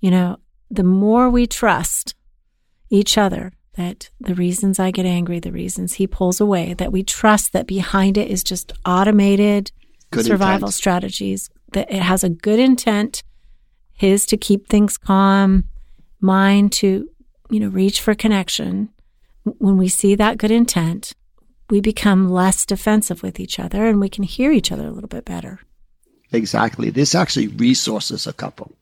You 0.00 0.10
know, 0.10 0.38
the 0.70 0.84
more 0.84 1.30
we 1.30 1.46
trust 1.46 2.14
each 2.90 3.16
other, 3.18 3.52
that 3.74 4.10
the 4.20 4.34
reasons 4.34 4.78
I 4.78 4.90
get 4.90 5.06
angry, 5.06 5.38
the 5.38 5.52
reasons 5.52 5.94
he 5.94 6.06
pulls 6.06 6.40
away, 6.40 6.74
that 6.74 6.92
we 6.92 7.02
trust 7.02 7.52
that 7.52 7.66
behind 7.66 8.18
it 8.18 8.28
is 8.28 8.42
just 8.42 8.72
automated 8.84 9.70
Good 10.10 10.26
survival 10.26 10.66
intent. 10.66 10.74
strategies, 10.74 11.50
that 11.72 11.90
it 11.90 12.02
has 12.02 12.24
a 12.24 12.28
good 12.28 12.58
intent, 12.58 13.22
his 13.92 14.26
to 14.26 14.36
keep 14.36 14.68
things 14.68 14.98
calm, 14.98 15.64
mine 16.20 16.68
to, 16.70 17.08
you 17.48 17.60
know, 17.60 17.68
reach 17.68 18.00
for 18.00 18.14
connection. 18.14 18.88
When 19.44 19.76
we 19.76 19.88
see 19.88 20.14
that 20.16 20.38
good 20.38 20.50
intent, 20.50 21.14
we 21.70 21.80
become 21.80 22.30
less 22.30 22.66
defensive 22.66 23.22
with 23.22 23.40
each 23.40 23.58
other 23.58 23.86
and 23.86 24.00
we 24.00 24.08
can 24.08 24.24
hear 24.24 24.52
each 24.52 24.72
other 24.72 24.86
a 24.86 24.90
little 24.90 25.08
bit 25.08 25.24
better. 25.24 25.60
Exactly. 26.32 26.90
This 26.90 27.14
actually 27.14 27.48
resources 27.48 28.26
a 28.26 28.32
couple. 28.32 28.72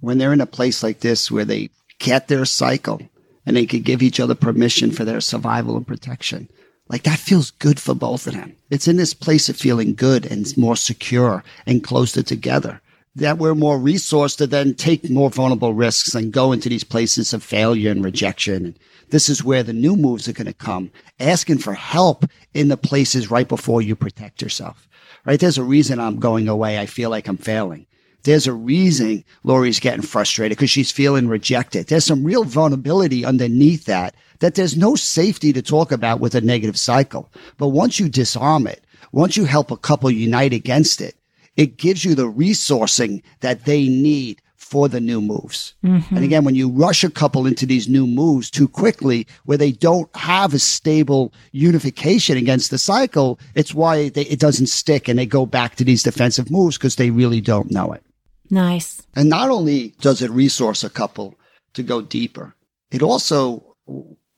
When 0.00 0.18
they're 0.18 0.32
in 0.32 0.40
a 0.40 0.46
place 0.46 0.82
like 0.82 1.00
this 1.00 1.30
where 1.30 1.44
they 1.44 1.70
get 1.98 2.28
their 2.28 2.44
cycle 2.44 3.00
and 3.46 3.56
they 3.56 3.66
can 3.66 3.82
give 3.82 4.02
each 4.02 4.20
other 4.20 4.34
permission 4.34 4.90
for 4.90 5.04
their 5.04 5.20
survival 5.20 5.76
and 5.76 5.86
protection, 5.86 6.48
like 6.88 7.02
that 7.02 7.18
feels 7.18 7.50
good 7.52 7.80
for 7.80 7.94
both 7.94 8.26
of 8.26 8.34
them. 8.34 8.54
It's 8.70 8.88
in 8.88 8.96
this 8.96 9.14
place 9.14 9.48
of 9.48 9.56
feeling 9.56 9.94
good 9.94 10.26
and 10.26 10.56
more 10.56 10.76
secure 10.76 11.42
and 11.66 11.82
closer 11.82 12.22
together 12.22 12.80
that 13.18 13.38
we're 13.38 13.54
more 13.54 13.78
resourced 13.78 14.36
to 14.38 14.46
then 14.46 14.74
take 14.74 15.10
more 15.10 15.30
vulnerable 15.30 15.74
risks 15.74 16.14
and 16.14 16.32
go 16.32 16.52
into 16.52 16.68
these 16.68 16.84
places 16.84 17.32
of 17.32 17.42
failure 17.42 17.90
and 17.90 18.04
rejection. 18.04 18.66
And 18.66 18.78
this 19.10 19.28
is 19.28 19.44
where 19.44 19.62
the 19.62 19.72
new 19.72 19.96
moves 19.96 20.28
are 20.28 20.32
going 20.32 20.46
to 20.46 20.52
come, 20.52 20.90
asking 21.20 21.58
for 21.58 21.74
help 21.74 22.24
in 22.54 22.68
the 22.68 22.76
places 22.76 23.30
right 23.30 23.48
before 23.48 23.82
you 23.82 23.96
protect 23.96 24.42
yourself. 24.42 24.88
Right? 25.24 25.38
There's 25.38 25.58
a 25.58 25.64
reason 25.64 25.98
I'm 25.98 26.20
going 26.20 26.48
away. 26.48 26.78
I 26.78 26.86
feel 26.86 27.10
like 27.10 27.28
I'm 27.28 27.36
failing. 27.36 27.86
There's 28.24 28.46
a 28.46 28.52
reason 28.52 29.24
Laurie's 29.44 29.80
getting 29.80 30.02
frustrated 30.02 30.58
because 30.58 30.70
she's 30.70 30.90
feeling 30.90 31.28
rejected. 31.28 31.86
There's 31.86 32.04
some 32.04 32.24
real 32.24 32.44
vulnerability 32.44 33.24
underneath 33.24 33.84
that, 33.86 34.14
that 34.40 34.54
there's 34.54 34.76
no 34.76 34.96
safety 34.96 35.52
to 35.52 35.62
talk 35.62 35.92
about 35.92 36.20
with 36.20 36.34
a 36.34 36.40
negative 36.40 36.78
cycle. 36.78 37.30
But 37.56 37.68
once 37.68 37.98
you 37.98 38.08
disarm 38.08 38.66
it, 38.66 38.84
once 39.12 39.36
you 39.36 39.44
help 39.44 39.70
a 39.70 39.76
couple 39.76 40.10
unite 40.10 40.52
against 40.52 41.00
it, 41.00 41.14
it 41.56 41.76
gives 41.76 42.04
you 42.04 42.14
the 42.14 42.30
resourcing 42.30 43.22
that 43.40 43.64
they 43.64 43.88
need 43.88 44.40
for 44.68 44.86
the 44.88 45.00
new 45.00 45.20
moves. 45.20 45.74
Mm-hmm. 45.82 46.14
And 46.14 46.24
again, 46.24 46.44
when 46.44 46.54
you 46.54 46.68
rush 46.68 47.02
a 47.02 47.10
couple 47.10 47.46
into 47.46 47.64
these 47.64 47.88
new 47.88 48.06
moves 48.06 48.50
too 48.50 48.68
quickly, 48.68 49.26
where 49.46 49.56
they 49.56 49.72
don't 49.72 50.14
have 50.14 50.52
a 50.52 50.58
stable 50.58 51.32
unification 51.52 52.36
against 52.36 52.70
the 52.70 52.78
cycle, 52.78 53.40
it's 53.54 53.72
why 53.72 54.10
they, 54.10 54.22
it 54.22 54.38
doesn't 54.38 54.66
stick 54.66 55.08
and 55.08 55.18
they 55.18 55.26
go 55.26 55.46
back 55.46 55.76
to 55.76 55.84
these 55.84 56.02
defensive 56.02 56.50
moves 56.50 56.76
because 56.76 56.96
they 56.96 57.10
really 57.10 57.40
don't 57.40 57.70
know 57.70 57.92
it. 57.92 58.02
Nice. 58.50 59.02
And 59.16 59.28
not 59.28 59.48
only 59.48 59.94
does 60.00 60.20
it 60.20 60.30
resource 60.30 60.84
a 60.84 60.90
couple 60.90 61.34
to 61.72 61.82
go 61.82 62.02
deeper, 62.02 62.54
it 62.90 63.02
also, 63.02 63.74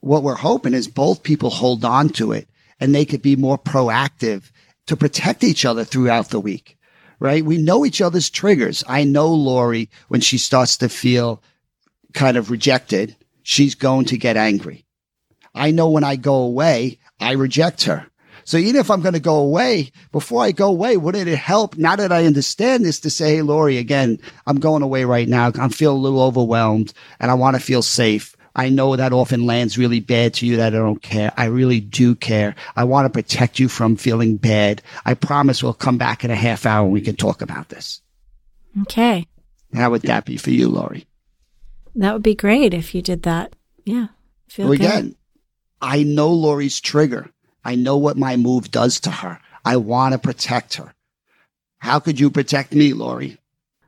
what 0.01 0.23
we're 0.23 0.35
hoping 0.35 0.75
is 0.75 0.87
both 0.89 1.23
people 1.23 1.51
hold 1.51 1.85
on 1.85 2.09
to 2.11 2.33
it 2.33 2.49
and 2.79 2.95
they 2.95 3.05
could 3.05 3.23
be 3.23 3.37
more 3.37 3.59
proactive 3.59 4.51
to 4.87 4.97
protect 4.97 5.45
each 5.45 5.65
other 5.65 5.85
throughout 5.85 6.31
the 6.31 6.41
week, 6.41 6.77
right? 7.21 7.45
We 7.45 7.59
know 7.59 7.85
each 7.85 8.01
other's 8.01 8.31
triggers. 8.31 8.83
I 8.89 9.05
know 9.05 9.29
Laurie 9.29 9.91
when 10.09 10.21
she 10.21 10.39
starts 10.39 10.79
to 10.79 10.89
feel 10.89 11.43
kind 12.13 12.37
of 12.37 12.51
rejected, 12.51 13.15
she's 13.43 13.77
going 13.77 14.07
to 14.07 14.19
get 14.19 14.37
angry. 14.37 14.85
I 15.55 15.71
know 15.71 15.91
when 15.91 16.05
I 16.05 16.17
go 16.17 16.37
away, 16.37 16.99
I 17.21 17.33
reject 17.33 17.85
her. 17.85 18.07
So 18.45 18.57
even 18.57 18.81
if 18.81 18.91
I'm 18.91 19.03
going 19.03 19.15
to 19.15 19.21
go 19.21 19.37
away, 19.37 19.93
before 20.11 20.43
I 20.43 20.51
go 20.53 20.69
away, 20.69 20.97
wouldn't 20.97 21.29
it 21.29 21.37
help 21.37 21.77
now 21.77 21.95
that 21.95 22.11
I 22.11 22.25
understand 22.25 22.85
this 22.85 22.99
to 23.01 23.11
say, 23.11 23.37
Hey, 23.37 23.43
Laurie, 23.43 23.77
again, 23.77 24.19
I'm 24.47 24.59
going 24.59 24.83
away 24.83 25.05
right 25.05 25.29
now. 25.29 25.53
I'm 25.55 25.71
feeling 25.71 25.99
a 25.99 26.01
little 26.01 26.23
overwhelmed 26.23 26.93
and 27.21 27.31
I 27.31 27.35
want 27.35 27.57
to 27.57 27.63
feel 27.63 27.83
safe. 27.83 28.35
I 28.55 28.69
know 28.69 28.97
that 28.97 29.13
often 29.13 29.47
lands 29.47 29.79
really 29.79 30.01
bad 30.01 30.35
to 30.35 30.47
you 30.47 30.57
that 30.57 30.75
I 30.75 30.79
don't 30.79 31.03
care. 31.03 31.33
I 31.37 31.47
really 31.47 31.81
do 31.81 32.15
care. 32.15 32.57
I 32.77 32.85
want 32.85 33.07
to 33.07 33.11
protect 33.11 33.59
you 33.59 33.69
from 33.69 33.97
feeling 33.97 34.37
bad. 34.37 34.83
I 35.05 35.15
promise 35.15 35.63
we'll 35.63 35.75
come 35.75 35.99
back 35.99 36.25
in 36.25 36.31
a 36.31 36.37
half 36.37 36.67
hour 36.67 36.85
and 36.85 36.93
we 36.93 37.01
can 37.01 37.17
talk 37.17 37.43
about 37.43 37.69
this. 37.69 38.01
Okay. 38.83 39.27
How 39.75 39.91
would 39.91 40.03
that 40.03 40.25
be 40.25 40.37
for 40.37 40.51
you, 40.51 40.69
Laurie? 40.69 41.07
That 41.95 42.13
would 42.13 42.23
be 42.23 42.35
great 42.35 42.75
if 42.75 42.95
you 42.95 43.03
did 43.03 43.23
that. 43.23 43.55
Yeah. 43.85 44.09
Feel 44.49 44.67
Well, 44.67 44.75
again, 44.75 45.15
I 45.81 46.03
know 46.03 46.31
Laurie's 46.31 46.81
trigger. 46.81 47.31
I 47.65 47.77
know 47.77 47.97
what 47.97 48.17
my 48.17 48.37
move 48.37 48.71
does 48.71 49.01
to 49.01 49.11
her. 49.11 49.39
I 49.65 49.77
want 49.77 50.13
to 50.13 50.19
protect 50.19 50.75
her. 50.75 50.93
How 51.79 52.01
could 52.01 52.19
you 52.19 52.31
protect 52.31 52.73
me, 52.73 52.93
Laurie? 52.93 53.39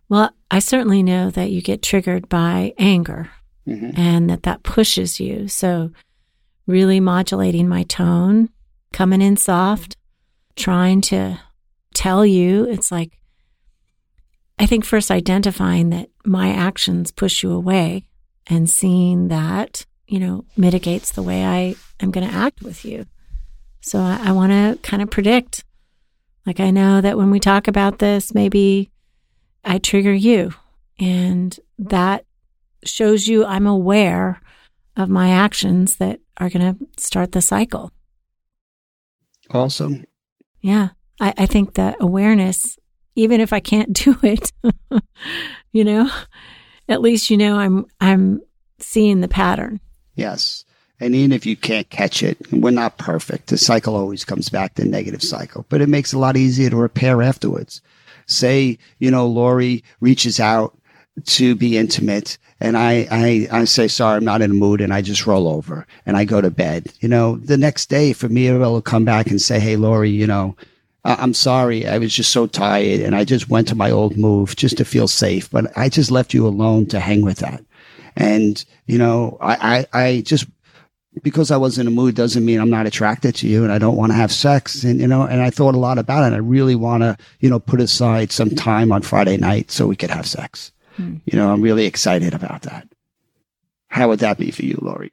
Well, 0.09 0.31
I 0.51 0.61
certainly 0.61 1.03
know 1.03 1.31
that 1.31 1.51
you 1.51 1.63
get 1.63 1.83
triggered 1.83 2.29
by 2.29 2.75
anger 2.79 3.31
Mhm. 3.67 3.97
and 3.97 4.29
that 4.29 4.43
that 4.43 4.63
pushes 4.63 5.21
you. 5.21 5.49
So, 5.49 5.91
really 6.67 7.01
modulating 7.01 7.69
my 7.69 7.83
tone, 7.85 8.49
coming 8.93 9.23
in 9.23 9.37
soft, 9.37 9.97
trying 10.57 11.01
to 11.03 11.39
tell 11.95 12.25
you 12.27 12.65
it's 12.65 12.91
like, 12.91 13.19
I 14.59 14.67
think 14.67 14.85
first 14.85 15.11
identifying 15.11 15.91
that 15.91 16.09
my 16.25 16.51
actions 16.53 17.11
push 17.11 17.43
you 17.43 17.53
away 17.53 18.05
and 18.47 18.69
seeing 18.69 19.29
that, 19.29 19.87
you 20.07 20.19
know, 20.21 20.45
mitigates 20.57 21.13
the 21.13 21.23
way 21.23 21.45
I 21.45 21.75
am 22.01 22.11
going 22.11 22.29
to 22.29 22.35
act 22.35 22.63
with 22.63 22.85
you. 22.85 23.07
So, 23.81 23.99
I, 24.01 24.21
I 24.29 24.33
want 24.33 24.53
to 24.53 24.79
kind 24.83 25.03
of 25.03 25.11
predict. 25.11 25.65
Like, 26.47 26.59
I 26.59 26.71
know 26.71 27.01
that 27.01 27.17
when 27.17 27.31
we 27.31 27.39
talk 27.39 27.69
about 27.69 27.99
this, 28.01 28.35
maybe 28.35 28.91
I 29.65 29.79
trigger 29.79 30.13
you. 30.13 30.53
And 30.99 31.59
that 31.79 32.25
shows 32.85 33.29
you 33.29 33.45
I'm 33.45 33.67
aware 33.67 34.41
of 34.97 35.09
my 35.09 35.31
actions 35.31 35.97
that 35.97 36.21
are 36.39 36.51
going 36.51 36.75
to 36.75 37.03
start 37.03 37.33
the 37.33 37.41
cycle. 37.43 37.93
Awesome. 39.51 40.05
Yeah. 40.61 40.91
I, 41.21 41.35
I 41.39 41.47
think 41.47 41.75
that 41.75 41.97
awareness, 42.01 42.79
even 43.15 43.41
if 43.41 43.53
I 43.53 43.61
can't 43.61 43.93
do 44.05 44.17
it, 44.23 44.53
you 45.73 45.85
know, 45.85 46.11
at 46.89 47.01
least 47.01 47.31
you 47.31 47.37
know 47.37 47.57
I'm 47.57 47.87
I'm 48.01 48.41
seeing 48.79 49.21
the 49.21 49.29
pattern. 49.29 49.81
Yes. 50.15 50.65
And 51.01 51.15
even 51.17 51.33
if 51.33 51.47
you 51.47 51.57
can't 51.57 51.89
catch 51.91 52.23
it, 52.23 52.39
we're 52.53 52.71
not 52.71 52.99
perfect. 52.99 53.49
The 53.49 53.59
cycle 53.59 53.97
always 53.97 54.25
comes 54.25 54.49
back 54.49 54.75
to 54.75 54.85
negative 54.85 55.23
cycle, 55.23 55.67
but 55.69 55.81
it 55.81 55.89
makes 55.89 56.13
it 56.13 56.17
a 56.17 56.21
lot 56.21 56.37
easier 56.37 56.71
to 56.71 56.77
repair 56.77 57.23
afterwards. 57.23 57.81
Say, 58.27 58.79
you 59.01 59.11
know, 59.11 59.27
Laurie 59.27 59.83
reaches 59.99 60.39
out 60.39 60.79
to 61.25 61.55
be 61.55 61.77
intimate 61.77 62.39
and 62.63 62.77
I, 62.77 63.09
I, 63.11 63.49
I 63.51 63.65
say, 63.65 63.89
sorry, 63.89 64.17
I'm 64.17 64.25
not 64.25 64.41
in 64.41 64.53
a 64.53 64.55
mood 64.55 64.81
and 64.81 64.95
I 64.95 65.03
just 65.03 65.27
roll 65.27 65.49
over 65.49 65.85
and 66.07 66.17
I 66.17 66.25
go 66.25 66.41
to 66.41 66.49
bed. 66.49 66.93
You 67.01 67.09
know, 67.09 67.37
the 67.39 67.57
next 67.57 67.89
day 67.89 68.13
for 68.13 68.29
me, 68.29 68.53
will 68.53 68.81
come 68.81 69.05
back 69.05 69.27
and 69.27 69.43
say, 69.43 69.59
Hey, 69.59 69.75
Laurie, 69.75 70.11
you 70.11 70.29
know, 70.29 70.57
I'm 71.05 71.35
sorry. 71.35 71.89
I 71.89 71.99
was 71.99 72.15
just 72.15 72.31
so 72.31 72.47
tired 72.47 73.01
and 73.01 73.17
I 73.17 73.25
just 73.25 73.49
went 73.49 73.67
to 73.69 73.75
my 73.75 73.91
old 73.91 74.17
move 74.17 74.55
just 74.55 74.77
to 74.77 74.85
feel 74.85 75.09
safe, 75.09 75.51
but 75.51 75.77
I 75.77 75.89
just 75.89 76.13
left 76.13 76.33
you 76.33 76.47
alone 76.47 76.87
to 76.87 77.01
hang 77.01 77.23
with 77.23 77.39
that. 77.39 77.65
And, 78.15 78.65
you 78.87 78.99
know, 78.99 79.39
I, 79.41 79.87
I, 79.93 80.05
I 80.05 80.21
just, 80.21 80.47
because 81.25 81.51
I 81.51 81.57
was 81.57 81.79
in 81.79 81.89
a 81.89 81.91
mood 81.91 82.15
doesn't 82.15 82.45
mean 82.45 82.61
I'm 82.61 82.71
not 82.71 82.87
attracted 82.87 83.35
to 83.37 83.49
you 83.49 83.65
and 83.65 83.73
I 83.73 83.79
don't 83.79 83.97
want 83.97 84.13
to 84.13 84.17
have 84.17 84.31
sex. 84.31 84.85
And, 84.85 85.01
you 85.01 85.09
know, 85.09 85.23
and 85.23 85.43
I 85.43 85.51
thought 85.51 85.75
a 85.75 85.79
lot 85.79 85.99
about 85.99 86.31
it. 86.31 86.37
I 86.37 86.39
really 86.39 86.77
want 86.77 87.03
to, 87.03 87.17
you 87.41 87.51
know, 87.51 87.59
put 87.59 87.81
aside 87.81 88.31
some 88.31 88.51
time 88.51 88.93
on 88.93 89.03
Friday 89.03 89.37
night 89.37 89.73
so 89.73 89.89
we 89.89 89.97
could 89.97 90.11
have 90.11 90.29
sex. 90.29 90.71
Hmm. 90.97 91.17
You 91.25 91.39
know, 91.39 91.53
I'm 91.53 91.63
really 91.63 91.87
excited 91.87 92.35
about 92.35 92.63
that. 92.63 92.89
How 93.89 94.09
would 94.09 94.21
that 94.21 94.39
be 94.39 94.51
for 94.51 94.65
you, 94.65 94.79
Laurie? 94.81 95.13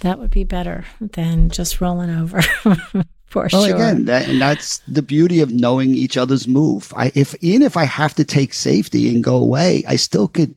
That 0.00 0.18
would 0.18 0.30
be 0.30 0.44
better 0.44 0.84
than 1.00 1.50
just 1.50 1.80
rolling 1.80 2.10
over 2.10 2.40
for 3.26 3.48
Well, 3.52 3.66
sure. 3.66 3.74
again, 3.74 4.04
that, 4.06 4.28
and 4.28 4.40
that's 4.40 4.78
the 4.88 5.02
beauty 5.02 5.40
of 5.40 5.50
knowing 5.52 5.94
each 5.94 6.16
other's 6.16 6.46
move. 6.46 6.92
I, 6.96 7.10
if 7.14 7.34
even 7.40 7.62
if 7.62 7.76
I 7.76 7.84
have 7.84 8.14
to 8.14 8.24
take 8.24 8.52
safety 8.54 9.08
and 9.08 9.22
go 9.24 9.36
away, 9.36 9.82
I 9.88 9.96
still 9.96 10.28
could 10.28 10.54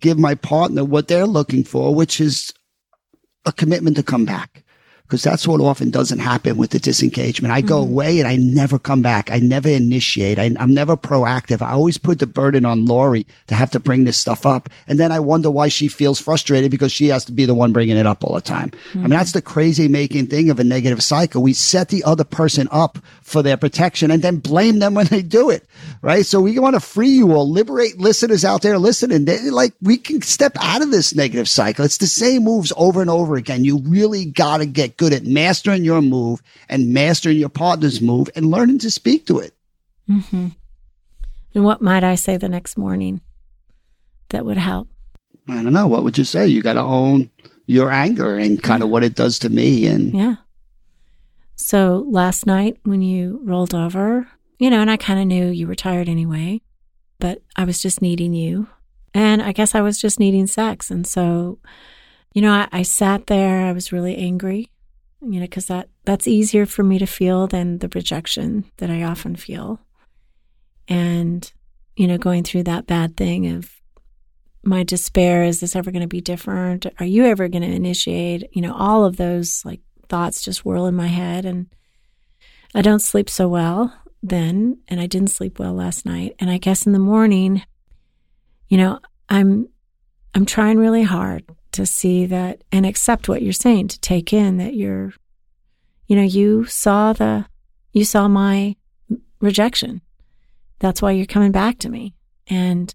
give 0.00 0.18
my 0.18 0.34
partner 0.34 0.84
what 0.84 1.08
they're 1.08 1.26
looking 1.26 1.64
for, 1.64 1.94
which 1.94 2.20
is 2.20 2.52
a 3.46 3.52
commitment 3.52 3.96
to 3.96 4.02
come 4.02 4.24
back. 4.24 4.63
Because 5.14 5.22
that's 5.22 5.46
what 5.46 5.60
often 5.60 5.90
doesn't 5.90 6.18
happen 6.18 6.56
with 6.56 6.70
the 6.70 6.80
disengagement. 6.80 7.54
I 7.54 7.60
go 7.60 7.80
mm-hmm. 7.80 7.92
away 7.92 8.18
and 8.18 8.26
I 8.26 8.34
never 8.34 8.80
come 8.80 9.00
back. 9.00 9.30
I 9.30 9.38
never 9.38 9.68
initiate. 9.68 10.40
I, 10.40 10.50
I'm 10.58 10.74
never 10.74 10.96
proactive. 10.96 11.62
I 11.62 11.70
always 11.70 11.98
put 11.98 12.18
the 12.18 12.26
burden 12.26 12.64
on 12.64 12.84
Laurie 12.84 13.24
to 13.46 13.54
have 13.54 13.70
to 13.70 13.78
bring 13.78 14.02
this 14.02 14.16
stuff 14.16 14.44
up. 14.44 14.68
And 14.88 14.98
then 14.98 15.12
I 15.12 15.20
wonder 15.20 15.52
why 15.52 15.68
she 15.68 15.86
feels 15.86 16.20
frustrated 16.20 16.72
because 16.72 16.90
she 16.90 17.06
has 17.08 17.24
to 17.26 17.32
be 17.32 17.44
the 17.44 17.54
one 17.54 17.72
bringing 17.72 17.96
it 17.96 18.08
up 18.08 18.24
all 18.24 18.34
the 18.34 18.40
time. 18.40 18.72
I 18.72 18.96
mean, 18.96 19.04
mm-hmm. 19.04 19.12
that's 19.12 19.32
the 19.32 19.42
crazy 19.42 19.86
making 19.86 20.26
thing 20.26 20.50
of 20.50 20.58
a 20.58 20.64
negative 20.64 21.00
cycle. 21.00 21.42
We 21.44 21.52
set 21.52 21.90
the 21.90 22.02
other 22.02 22.24
person 22.24 22.66
up 22.72 22.98
for 23.22 23.40
their 23.40 23.56
protection 23.56 24.10
and 24.10 24.20
then 24.20 24.38
blame 24.38 24.80
them 24.80 24.94
when 24.94 25.06
they 25.06 25.22
do 25.22 25.48
it. 25.48 25.64
Right. 26.02 26.26
So 26.26 26.40
we 26.40 26.58
want 26.58 26.74
to 26.74 26.80
free 26.80 27.10
you 27.10 27.32
all, 27.32 27.48
liberate 27.48 27.98
listeners 27.98 28.44
out 28.44 28.62
there 28.62 28.78
listening. 28.78 29.26
They, 29.26 29.38
like 29.50 29.74
we 29.80 29.96
can 29.96 30.22
step 30.22 30.56
out 30.60 30.82
of 30.82 30.90
this 30.90 31.14
negative 31.14 31.48
cycle. 31.48 31.84
It's 31.84 31.98
the 31.98 32.06
same 32.06 32.44
moves 32.44 32.72
over 32.76 33.00
and 33.00 33.10
over 33.10 33.36
again. 33.36 33.64
You 33.64 33.78
really 33.78 34.24
got 34.24 34.58
to 34.58 34.66
get 34.66 34.96
good 34.96 35.03
at 35.12 35.24
mastering 35.24 35.84
your 35.84 36.02
move 36.02 36.42
and 36.68 36.92
mastering 36.92 37.36
your 37.36 37.48
partner's 37.48 38.00
move 38.00 38.28
and 38.34 38.50
learning 38.50 38.78
to 38.78 38.90
speak 38.90 39.26
to 39.26 39.38
it. 39.38 39.54
Mm-hmm. 40.08 40.48
And 41.54 41.64
what 41.64 41.82
might 41.82 42.04
I 42.04 42.14
say 42.14 42.36
the 42.36 42.48
next 42.48 42.76
morning? 42.76 43.20
that 44.34 44.44
would 44.44 44.56
help? 44.56 44.88
I 45.48 45.62
don't 45.62 45.72
know. 45.72 45.86
What 45.86 46.04
would 46.04 46.18
you 46.18 46.24
say? 46.24 46.46
You 46.46 46.62
got 46.62 46.74
to 46.74 46.80
own 46.80 47.30
your 47.66 47.90
anger 47.90 48.36
and 48.36 48.62
kind 48.62 48.82
of 48.82 48.88
what 48.88 49.04
it 49.04 49.14
does 49.14 49.38
to 49.40 49.48
me. 49.48 49.86
And 49.86 50.12
Yeah. 50.12 50.36
So 51.56 52.04
last 52.08 52.46
night 52.46 52.78
when 52.82 53.00
you 53.00 53.40
rolled 53.44 53.74
over, 53.74 54.28
you 54.58 54.70
know, 54.70 54.80
and 54.80 54.90
I 54.90 54.96
kind 54.96 55.20
of 55.20 55.26
knew 55.26 55.48
you 55.48 55.66
were 55.66 55.76
tired 55.76 56.08
anyway, 56.08 56.60
but 57.20 57.42
I 57.56 57.64
was 57.64 57.80
just 57.80 58.02
needing 58.02 58.34
you. 58.34 58.68
And 59.14 59.40
I 59.40 59.52
guess 59.52 59.74
I 59.74 59.80
was 59.80 60.00
just 60.00 60.18
needing 60.18 60.48
sex. 60.48 60.90
And 60.90 61.06
so, 61.06 61.60
you 62.32 62.42
know, 62.42 62.50
I, 62.50 62.68
I 62.72 62.82
sat 62.82 63.28
there, 63.28 63.66
I 63.66 63.72
was 63.72 63.92
really 63.92 64.16
angry, 64.16 64.68
you 65.26 65.40
know, 65.40 65.46
because 65.46 65.66
that, 65.66 65.88
that's 66.04 66.28
easier 66.28 66.66
for 66.66 66.82
me 66.82 66.98
to 66.98 67.06
feel 67.06 67.46
than 67.46 67.78
the 67.78 67.88
rejection 67.94 68.64
that 68.76 68.90
I 68.90 69.02
often 69.02 69.36
feel. 69.36 69.80
And, 70.88 71.50
you 71.96 72.06
know, 72.06 72.18
going 72.18 72.44
through 72.44 72.64
that 72.64 72.86
bad 72.86 73.16
thing 73.16 73.46
of 73.46 73.80
my 74.62 74.82
despair 74.82 75.44
is 75.44 75.60
this 75.60 75.76
ever 75.76 75.90
going 75.90 76.02
to 76.02 76.08
be 76.08 76.20
different? 76.20 76.86
Are 76.98 77.06
you 77.06 77.24
ever 77.26 77.48
going 77.48 77.62
to 77.62 77.68
initiate? 77.68 78.44
You 78.52 78.62
know, 78.62 78.74
all 78.74 79.04
of 79.04 79.16
those 79.16 79.64
like 79.64 79.80
thoughts 80.08 80.42
just 80.42 80.64
whirl 80.64 80.86
in 80.86 80.94
my 80.94 81.06
head. 81.06 81.44
And 81.44 81.66
I 82.74 82.82
don't 82.82 83.00
sleep 83.00 83.28
so 83.30 83.48
well 83.48 83.94
then. 84.22 84.78
And 84.88 85.00
I 85.00 85.06
didn't 85.06 85.30
sleep 85.30 85.58
well 85.58 85.74
last 85.74 86.06
night. 86.06 86.34
And 86.38 86.50
I 86.50 86.58
guess 86.58 86.86
in 86.86 86.92
the 86.92 86.98
morning, 86.98 87.62
you 88.68 88.76
know, 88.78 89.00
I'm, 89.28 89.68
I'm 90.34 90.46
trying 90.46 90.78
really 90.78 91.02
hard 91.02 91.44
to 91.74 91.86
see 91.86 92.26
that 92.26 92.62
and 92.72 92.86
accept 92.86 93.28
what 93.28 93.42
you're 93.42 93.52
saying, 93.52 93.88
to 93.88 94.00
take 94.00 94.32
in 94.32 94.56
that 94.56 94.74
you're, 94.74 95.12
you 96.06 96.16
know, 96.16 96.22
you 96.22 96.64
saw 96.64 97.12
the, 97.12 97.46
you 97.92 98.04
saw 98.04 98.28
my 98.28 98.76
rejection. 99.40 100.00
That's 100.78 101.02
why 101.02 101.12
you're 101.12 101.26
coming 101.26 101.52
back 101.52 101.78
to 101.80 101.88
me. 101.88 102.14
And, 102.48 102.94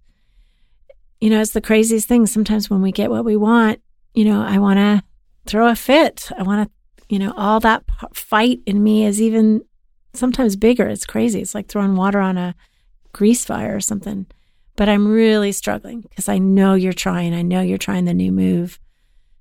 you 1.19 1.29
know, 1.29 1.41
it's 1.41 1.51
the 1.51 1.61
craziest 1.61 2.07
thing. 2.07 2.25
Sometimes 2.25 2.69
when 2.69 2.81
we 2.81 2.91
get 2.91 3.09
what 3.09 3.25
we 3.25 3.35
want, 3.35 3.81
you 4.13 4.25
know, 4.25 4.41
I 4.41 4.57
want 4.57 4.77
to 4.77 5.03
throw 5.45 5.69
a 5.69 5.75
fit. 5.75 6.31
I 6.37 6.43
want 6.43 6.67
to, 6.67 7.05
you 7.13 7.19
know, 7.19 7.33
all 7.35 7.59
that 7.61 7.83
fight 8.13 8.59
in 8.65 8.83
me 8.83 9.05
is 9.05 9.21
even 9.21 9.63
sometimes 10.13 10.55
bigger. 10.55 10.87
It's 10.87 11.05
crazy. 11.05 11.41
It's 11.41 11.55
like 11.55 11.67
throwing 11.67 11.95
water 11.95 12.19
on 12.19 12.37
a 12.37 12.55
grease 13.13 13.45
fire 13.45 13.75
or 13.75 13.81
something. 13.81 14.27
But 14.79 14.87
I'm 14.87 15.09
really 15.09 15.51
struggling 15.51 15.99
because 15.99 16.29
I 16.29 16.37
know 16.37 16.73
you're 16.73 16.93
trying. 16.93 17.33
I 17.33 17.41
know 17.41 17.59
you're 17.59 17.77
trying 17.77 18.05
the 18.05 18.13
new 18.13 18.31
move 18.31 18.79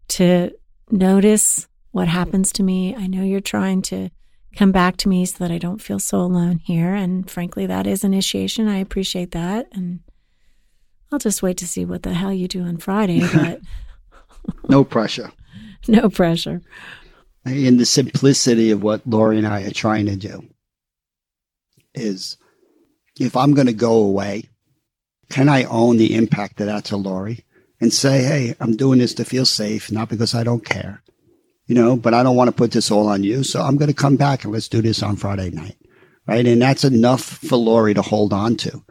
to 0.09 0.51
notice 0.91 1.69
what 1.93 2.09
happens 2.09 2.51
to 2.55 2.65
me. 2.65 2.97
I 2.97 3.07
know 3.07 3.23
you're 3.23 3.39
trying 3.39 3.83
to 3.83 4.11
come 4.57 4.73
back 4.73 4.97
to 4.97 5.09
me 5.09 5.25
so 5.27 5.37
that 5.39 5.53
I 5.53 5.59
don't 5.59 5.81
feel 5.81 6.01
so 6.01 6.23
alone 6.23 6.59
here. 6.65 6.93
And 6.93 7.31
frankly, 7.31 7.67
that 7.67 7.87
is 7.87 8.03
initiation. 8.03 8.67
I 8.67 8.79
appreciate 8.79 9.31
that. 9.31 9.69
And 9.71 10.01
I'll 11.13 11.21
just 11.21 11.41
wait 11.41 11.57
to 11.59 11.69
see 11.69 11.85
what 11.85 12.03
the 12.03 12.15
hell 12.15 12.33
you 12.33 12.49
do 12.49 12.65
on 12.65 12.79
Friday, 12.79 13.21
but 13.33 13.61
no 14.69 14.83
pressure. 14.83 15.31
no 15.87 16.11
pressure. 16.11 16.63
In 17.47 17.77
the 17.77 17.87
simplicity 17.87 18.73
of 18.73 18.83
what 18.83 19.07
Laurie 19.07 19.39
and 19.39 19.47
I 19.47 19.63
are 19.63 19.71
trying 19.71 20.07
to 20.07 20.17
do 20.17 20.45
is 21.95 22.39
if 23.21 23.37
I'm 23.37 23.55
going 23.55 23.69
to 23.69 23.73
go 23.73 23.99
away, 23.99 24.49
can 25.31 25.49
I 25.49 25.65
own 25.65 25.97
the 25.97 26.15
impact 26.15 26.61
of 26.61 26.67
that 26.67 26.87
to 26.87 26.97
Laurie 26.97 27.45
and 27.81 27.93
say, 27.93 28.23
Hey, 28.23 28.55
I'm 28.61 28.77
doing 28.77 28.99
this 28.99 29.15
to 29.15 29.25
feel 29.25 29.47
safe, 29.47 29.93
not 29.93 30.09
because 30.09 30.35
I 30.35 30.43
don't 30.43 30.65
care, 30.65 31.03
you 31.67 31.75
know, 31.75 31.97
but 31.97 32.15
I 32.15 32.23
don't 32.23 32.37
want 32.37 32.49
to 32.49 32.57
put 32.57 32.73
this 32.73 32.91
all 32.91 33.09
on 33.09 33.25
you. 33.25 33.45
So 33.45 33.61
I'm 33.61 33.77
going 33.77 33.89
to 33.89 33.95
come 33.95 34.17
back 34.17 34.45
and 34.45 34.53
let's 34.53 34.69
do 34.69 34.83
this 34.83 35.03
on 35.03 35.17
Friday 35.17 35.51
night. 35.51 35.77
Right. 36.27 36.47
And 36.47 36.61
that's 36.61 36.85
enough 36.85 37.23
for 37.23 37.57
Laurie 37.57 37.95
to 37.95 38.03
hold 38.03 38.35
on 38.35 38.57
to. 38.57 38.85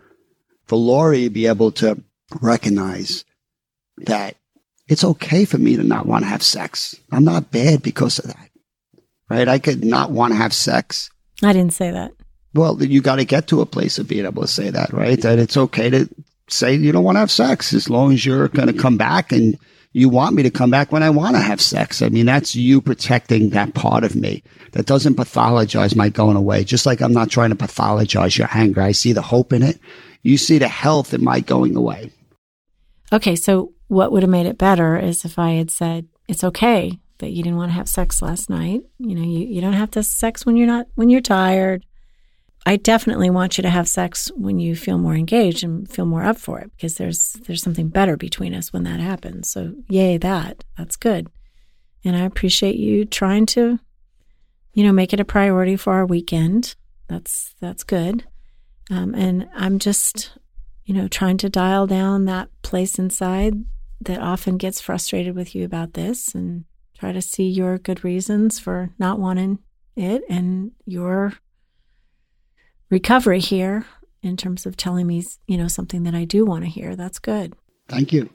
For 0.66 0.76
Laurie 0.76 1.26
to 1.26 1.30
be 1.30 1.46
able 1.46 1.72
to 1.74 2.02
recognize 2.42 3.24
that 3.98 4.36
it's 4.88 5.04
okay 5.04 5.46
for 5.46 5.60
me 5.60 5.76
to 5.76 5.84
not 5.84 6.08
want 6.08 6.24
to 6.24 6.30
have 6.30 6.42
sex. 6.42 6.96
I'm 7.12 7.24
not 7.24 7.52
bad 7.52 7.84
because 7.84 8.18
of 8.18 8.26
that. 8.28 8.50
Right. 9.30 9.48
I 9.48 9.60
could 9.60 9.84
not 9.84 10.12
want 10.12 10.34
to 10.34 10.38
have 10.38 10.54
sex. 10.54 11.12
I 11.44 11.54
didn't 11.54 11.74
say 11.74 11.92
that. 11.92 12.12
Well, 12.58 12.84
you 12.84 13.02
got 13.02 13.18
to 13.18 13.26
get 13.26 13.48
to 13.48 13.62
a 13.62 13.66
place 13.66 14.00
of 14.00 14.08
being 14.08 14.26
able 14.26 14.42
to 14.42 14.48
say 14.48 14.70
that, 14.70 14.92
right? 14.92 15.22
That 15.22 15.40
it's 15.40 15.58
okay 15.58 15.90
to 15.90 16.10
say 16.50 16.74
you 16.76 16.92
don't 16.92 17.04
want 17.04 17.16
to 17.16 17.20
have 17.20 17.32
sex 17.32 17.74
as 17.74 17.90
long 17.90 18.14
as 18.14 18.26
you're 18.26 18.48
going 18.48 18.68
to 18.68 18.80
come 18.82 18.98
back 18.98 19.32
and 19.32 19.58
you 19.94 20.10
want 20.10 20.36
me 20.36 20.44
to 20.44 20.52
come 20.52 20.70
back 20.70 20.92
when 20.92 21.04
I 21.04 21.10
want 21.10 21.36
to 21.36 21.42
have 21.42 21.62
sex. 21.62 22.02
I 22.02 22.10
mean, 22.10 22.26
that's 22.26 22.56
you 22.56 22.82
protecting 22.82 23.50
that 23.50 23.74
part 23.74 24.04
of 24.04 24.16
me 24.16 24.44
that 24.74 24.86
doesn't 24.86 25.16
pathologize 25.16 25.96
my 25.96 26.10
going 26.10 26.38
away. 26.38 26.64
Just 26.64 26.86
like 26.86 27.02
I'm 27.02 27.14
not 27.14 27.30
trying 27.30 27.50
to 27.50 27.56
pathologize 27.56 28.38
your 28.38 28.50
anger. 28.54 28.82
I 28.82 28.92
see 28.92 29.14
the 29.14 29.22
hope 29.22 29.54
in 29.54 29.64
it. 29.64 29.80
You 30.24 30.38
see 30.38 30.58
the 30.58 30.68
health 30.68 31.14
in 31.14 31.24
my 31.24 31.40
going 31.40 31.76
away. 31.76 32.12
Okay. 33.12 33.36
So 33.36 33.74
what 33.88 34.12
would 34.12 34.24
have 34.24 34.30
made 34.30 34.46
it 34.46 34.58
better 34.58 34.98
is 34.98 35.26
if 35.26 35.40
I 35.40 35.52
had 35.52 35.72
said, 35.72 36.08
it's 36.28 36.44
okay 36.44 37.00
that 37.20 37.32
you 37.32 37.42
didn't 37.42 37.58
want 37.58 37.72
to 37.72 37.76
have 37.76 37.90
sex 37.90 38.22
last 38.22 38.50
night. 38.50 38.82
You 39.00 39.16
know, 39.16 39.24
you, 39.24 39.48
you 39.48 39.62
don't 39.62 39.74
have 39.74 39.92
to 39.92 40.00
have 40.00 40.06
sex 40.06 40.46
when 40.46 40.58
you're 40.58 40.68
not, 40.68 40.88
when 40.96 41.10
you're 41.10 41.22
tired. 41.22 41.86
I 42.68 42.76
definitely 42.76 43.30
want 43.30 43.58
you 43.58 43.62
to 43.62 43.70
have 43.70 43.88
sex 43.88 44.30
when 44.36 44.60
you 44.60 44.76
feel 44.76 44.98
more 44.98 45.16
engaged 45.16 45.64
and 45.64 45.90
feel 45.90 46.06
more 46.06 46.26
up 46.26 46.38
for 46.38 46.60
it 46.60 46.70
because 46.76 46.96
there's 46.96 47.32
there's 47.46 47.64
something 47.64 47.88
better 47.88 48.18
between 48.18 48.54
us 48.54 48.74
when 48.74 48.84
that 48.84 49.00
happens. 49.00 49.50
So 49.50 49.74
yay 49.88 50.18
that. 50.18 50.66
That's 50.78 50.98
good. 50.98 51.30
And 52.04 52.18
I 52.18 52.26
appreciate 52.26 52.76
you 52.76 53.06
trying 53.06 53.46
to 53.48 53.80
you 54.74 54.84
know 54.84 54.92
make 54.92 55.14
it 55.14 55.22
a 55.22 55.26
priority 55.26 55.78
for 55.78 55.94
our 55.94 56.06
weekend. 56.06 56.76
That's 57.08 57.56
that's 57.62 57.86
good. 57.86 58.26
Um, 58.92 59.16
and 59.16 59.48
I'm 59.56 59.80
just 59.80 60.38
you 60.84 60.94
know 60.94 61.08
trying 61.08 61.38
to 61.38 61.50
dial 61.50 61.88
down 61.88 62.26
that 62.26 62.50
place 62.64 63.00
inside 63.00 63.54
that 64.02 64.20
often 64.20 64.58
gets 64.58 64.82
frustrated 64.82 65.38
with 65.38 65.56
you 65.56 65.64
about 65.64 65.94
this 65.94 66.36
and 66.36 66.66
try 67.00 67.14
to 67.14 67.22
see 67.22 67.48
your 67.48 67.78
good 67.78 68.04
reasons 68.04 68.60
for 68.60 68.90
not 69.00 69.20
wanting 69.20 69.60
it 69.96 70.22
and 70.28 70.72
your 70.86 71.32
recovery 72.90 73.40
here 73.40 73.86
in 74.22 74.38
terms 74.38 74.66
of 74.66 74.78
telling 74.78 75.08
me, 75.08 75.24
you 75.48 75.58
know, 75.58 75.68
something 75.68 76.04
that 76.04 76.16
I 76.16 76.26
do 76.26 76.46
want 76.46 76.64
to 76.64 76.70
hear. 76.70 76.96
That's 76.96 77.20
good. 77.20 77.54
Thank 77.88 78.14
you. 78.14 78.30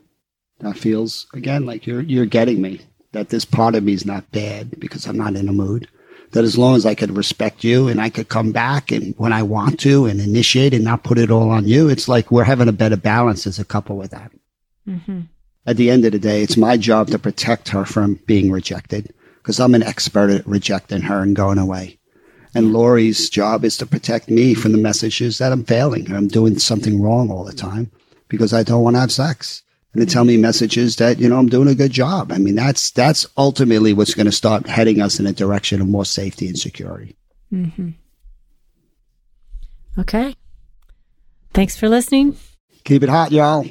That 0.61 0.79
feels 0.79 1.27
again 1.35 1.67
like 1.67 1.87
you're 1.87 2.03
you're 2.03 2.27
getting 2.27 2.63
me. 2.63 2.81
That 3.13 3.29
this 3.29 3.45
part 3.45 3.75
of 3.75 3.85
me 3.85 3.93
is 3.93 4.07
not 4.07 4.31
bad 4.31 4.79
because 4.81 5.07
I'm 5.07 5.19
not 5.19 5.37
in 5.37 5.49
a 5.49 5.53
mood. 5.53 5.89
That 6.31 6.45
as 6.45 6.57
long 6.57 6.77
as 6.77 6.87
I 6.87 6.95
could 6.95 7.15
respect 7.15 7.63
you 7.63 7.89
and 7.89 8.01
I 8.01 8.09
could 8.09 8.31
come 8.31 8.53
back 8.53 8.91
and 8.91 9.15
when 9.19 9.35
I 9.35 9.43
want 9.43 9.79
to 9.81 10.07
and 10.07 10.19
initiate 10.19 10.73
and 10.73 10.85
not 10.85 11.05
put 11.05 11.19
it 11.19 11.31
all 11.31 11.51
on 11.51 11.67
you, 11.67 11.91
it's 11.91 12.09
like 12.09 12.31
we're 12.31 12.45
having 12.45 12.69
a 12.69 12.73
better 12.73 12.97
balance 12.97 13.47
as 13.47 13.59
a 13.59 13.67
couple 13.67 13.99
with 13.99 14.13
that. 14.13 14.33
Mm-hmm. 14.89 15.23
At 15.67 15.77
the 15.77 15.91
end 15.91 16.07
of 16.07 16.13
the 16.13 16.19
day, 16.19 16.43
it's 16.43 16.57
my 16.57 16.79
job 16.79 17.09
to 17.09 17.19
protect 17.19 17.69
her 17.69 17.85
from 17.85 18.15
being 18.27 18.51
rejected 18.51 19.13
because 19.37 19.61
I'm 19.61 19.75
an 19.75 19.83
expert 19.83 20.31
at 20.31 20.47
rejecting 20.47 21.03
her 21.03 21.21
and 21.21 21.37
going 21.37 21.59
away. 21.59 21.99
And 22.55 22.73
Laurie's 22.73 23.31
job 23.31 23.65
is 23.65 23.77
to 23.79 23.87
protect 23.87 24.29
me 24.29 24.55
from 24.55 24.73
the 24.73 24.79
messages 24.79 25.39
that 25.39 25.53
I'm 25.53 25.65
failing. 25.65 26.07
And 26.07 26.17
I'm 26.17 26.29
doing 26.29 26.59
something 26.59 27.01
wrong 27.01 27.31
all 27.31 27.45
the 27.45 27.53
time 27.53 27.91
because 28.29 28.53
I 28.53 28.63
don't 28.63 28.83
want 28.83 28.97
to 28.97 29.01
have 29.01 29.13
sex. 29.13 29.63
And 29.95 30.07
to 30.07 30.13
tell 30.13 30.25
me 30.25 30.37
messages 30.37 30.97
that, 30.97 31.19
you 31.19 31.29
know, 31.29 31.39
I'm 31.39 31.49
doing 31.49 31.69
a 31.69 31.75
good 31.75 31.93
job. 31.93 32.33
I 32.33 32.39
mean, 32.39 32.55
that's, 32.55 32.91
that's 32.91 33.27
ultimately 33.37 33.93
what's 33.93 34.15
going 34.15 34.27
to 34.27 34.33
start 34.33 34.67
heading 34.67 35.01
us 35.01 35.21
in 35.21 35.27
a 35.27 35.33
direction 35.33 35.81
of 35.81 35.89
more 35.89 36.07
safety 36.07 36.47
and 36.49 36.59
security. 36.59 37.17
Mm-hmm. 37.53 37.91
Okay. 39.99 40.35
Thanks 41.53 41.77
for 41.77 41.89
listening. 41.89 42.37
Keep 42.85 43.03
it 43.03 43.11
hot, 43.11 43.33
y'all. 43.33 43.67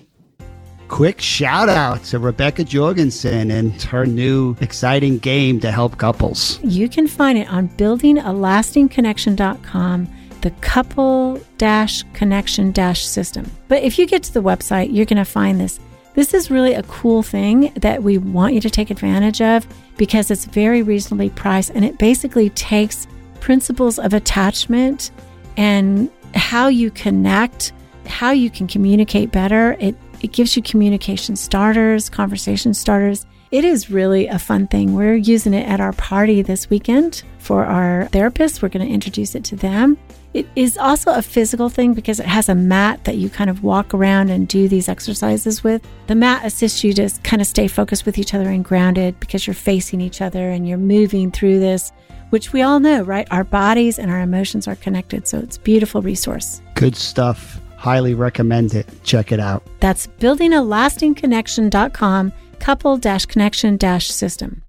Quick 0.92 1.20
shout 1.22 1.70
out 1.70 2.04
to 2.04 2.20
Rebecca 2.20 2.66
Jorgensen 2.66 3.50
and 3.50 3.82
her 3.84 4.06
new 4.06 4.58
exciting 4.60 5.20
game 5.20 5.62
to 5.62 5.72
help 5.72 5.98
couples. 5.98 6.60
You 6.64 6.90
can 6.90 7.08
find 7.08 7.38
it 7.38 7.48
on 7.48 7.70
buildingalastingconnection.com, 7.70 10.10
the 10.42 10.52
couple 10.52 11.40
dash 11.58 12.04
connection 12.12 12.74
dash 12.74 13.06
system. 13.06 13.50
But 13.70 13.84
if 13.84 13.98
you 13.98 14.06
get 14.06 14.22
to 14.24 14.34
the 14.34 14.44
website, 14.44 14.94
you're 14.94 15.06
going 15.06 15.16
to 15.16 15.24
find 15.24 15.62
this. 15.62 15.80
This 16.14 16.34
is 16.34 16.52
really 16.52 16.74
a 16.74 16.84
cool 16.84 17.24
thing 17.24 17.72
that 17.76 18.04
we 18.04 18.18
want 18.18 18.54
you 18.54 18.60
to 18.60 18.70
take 18.70 18.90
advantage 18.90 19.42
of 19.42 19.66
because 19.96 20.30
it's 20.30 20.44
very 20.44 20.84
reasonably 20.84 21.30
priced 21.30 21.70
and 21.70 21.86
it 21.86 22.00
basically 22.00 22.50
takes 22.50 23.08
principles 23.40 23.98
of 23.98 24.14
attachment 24.14 25.12
and 25.56 26.12
how 26.36 26.68
you 26.68 26.92
connect, 26.92 27.72
how 28.08 28.32
you 28.32 28.50
can 28.50 28.68
communicate 28.68 29.32
better. 29.32 29.78
It 29.80 29.96
it 30.22 30.32
gives 30.32 30.56
you 30.56 30.62
communication 30.62 31.36
starters, 31.36 32.10
conversation 32.10 32.74
starters. 32.74 33.26
It 33.52 33.66
is 33.66 33.90
really 33.90 34.28
a 34.28 34.40
fun 34.40 34.68
thing. 34.68 34.94
We're 34.94 35.16
using 35.16 35.54
it 35.54 35.68
at 35.68 35.82
our 35.82 35.92
party 35.94 36.42
this 36.42 36.70
weekend 36.70 37.24
for 37.40 37.66
our 37.66 38.08
therapists. 38.12 38.62
We're 38.62 38.70
going 38.70 38.88
to 38.88 38.94
introduce 38.94 39.36
it 39.36 39.44
to 39.46 39.56
them. 39.56 39.98
It 40.34 40.48
is 40.56 40.78
also 40.78 41.12
a 41.12 41.22
physical 41.22 41.68
thing 41.68 41.94
because 41.94 42.22
it 42.22 42.26
has 42.26 42.48
a 42.48 42.56
mat 42.56 43.04
that 43.04 43.18
you 43.18 43.30
kind 43.30 43.50
of 43.50 43.64
walk 43.64 43.94
around 43.94 44.30
and 44.30 44.48
do 44.48 44.70
these 44.70 44.88
exercises 44.88 45.62
with. 45.64 45.86
The 46.08 46.16
mat 46.16 46.46
assists 46.46 46.84
you 46.86 46.94
to 46.94 47.10
kind 47.24 47.42
of 47.42 47.48
stay 47.48 47.68
focused 47.68 48.06
with 48.06 48.18
each 48.18 48.34
other 48.34 48.48
and 48.48 48.64
grounded 48.64 49.20
because 49.20 49.46
you're 49.46 49.54
facing 49.54 50.00
each 50.00 50.22
other 50.22 50.50
and 50.50 50.66
you're 50.66 50.78
moving 50.78 51.32
through 51.32 51.60
this, 51.60 51.92
which 52.30 52.54
we 52.54 52.62
all 52.62 52.80
know, 52.80 53.02
right? 53.02 53.28
Our 53.32 53.44
bodies 53.44 54.00
and 54.00 54.10
our 54.10 54.22
emotions 54.22 54.70
are 54.70 54.76
connected. 54.76 55.28
So 55.28 55.40
it's 55.40 55.58
a 55.58 55.62
beautiful 55.62 56.02
resource. 56.02 56.62
Good 56.76 56.96
stuff. 56.96 57.61
Highly 57.82 58.14
recommend 58.14 58.76
it. 58.76 58.88
Check 59.04 59.32
it 59.32 59.40
out. 59.40 59.64
That's 59.80 60.08
buildingalastingconnection.com 60.08 62.34
couple 62.62 63.00
connection 63.00 63.80
system. 64.00 64.64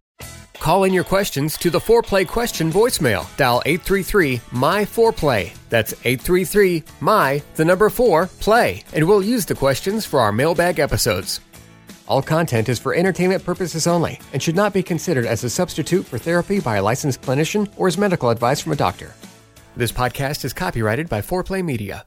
Call 0.55 0.85
in 0.85 0.95
your 0.95 1.05
questions 1.05 1.57
to 1.59 1.71
the 1.71 1.79
Foreplay 1.79 2.27
question 2.27 2.73
voicemail. 2.73 3.25
Dial 3.37 3.63
833 3.67 4.41
My 4.53 4.85
Foreplay. 4.85 5.53
That's 5.69 5.93
833 6.05 6.85
My, 7.01 7.43
the 7.57 7.65
number 7.65 7.91
4, 7.91 8.29
play. 8.41 8.83
And 8.93 9.07
we'll 9.07 9.23
use 9.23 9.45
the 9.45 9.55
questions 9.55 10.07
for 10.07 10.21
our 10.21 10.33
mailbag 10.33 10.79
episodes. 10.79 11.41
All 12.07 12.23
content 12.23 12.69
is 12.69 12.79
for 12.79 12.95
entertainment 12.95 13.45
purposes 13.45 13.87
only 13.87 14.21
and 14.33 14.43
should 14.43 14.57
not 14.57 14.73
be 14.73 14.83
considered 14.83 15.27
as 15.27 15.45
a 15.45 15.51
substitute 15.51 16.07
for 16.07 16.19
therapy 16.19 16.61
by 16.61 16.77
a 16.77 16.83
licensed 16.83 17.23
clinician 17.23 17.71
or 17.77 17.89
as 17.89 17.99
medical 17.99 18.31
advice 18.31 18.61
from 18.61 18.73
a 18.73 18.77
doctor. 18.77 19.15
This 19.77 19.93
podcast 19.93 20.45
is 20.45 20.53
copyrighted 20.53 21.09
by 21.09 21.23
Foreplay 21.23 21.65
Media. 21.65 22.07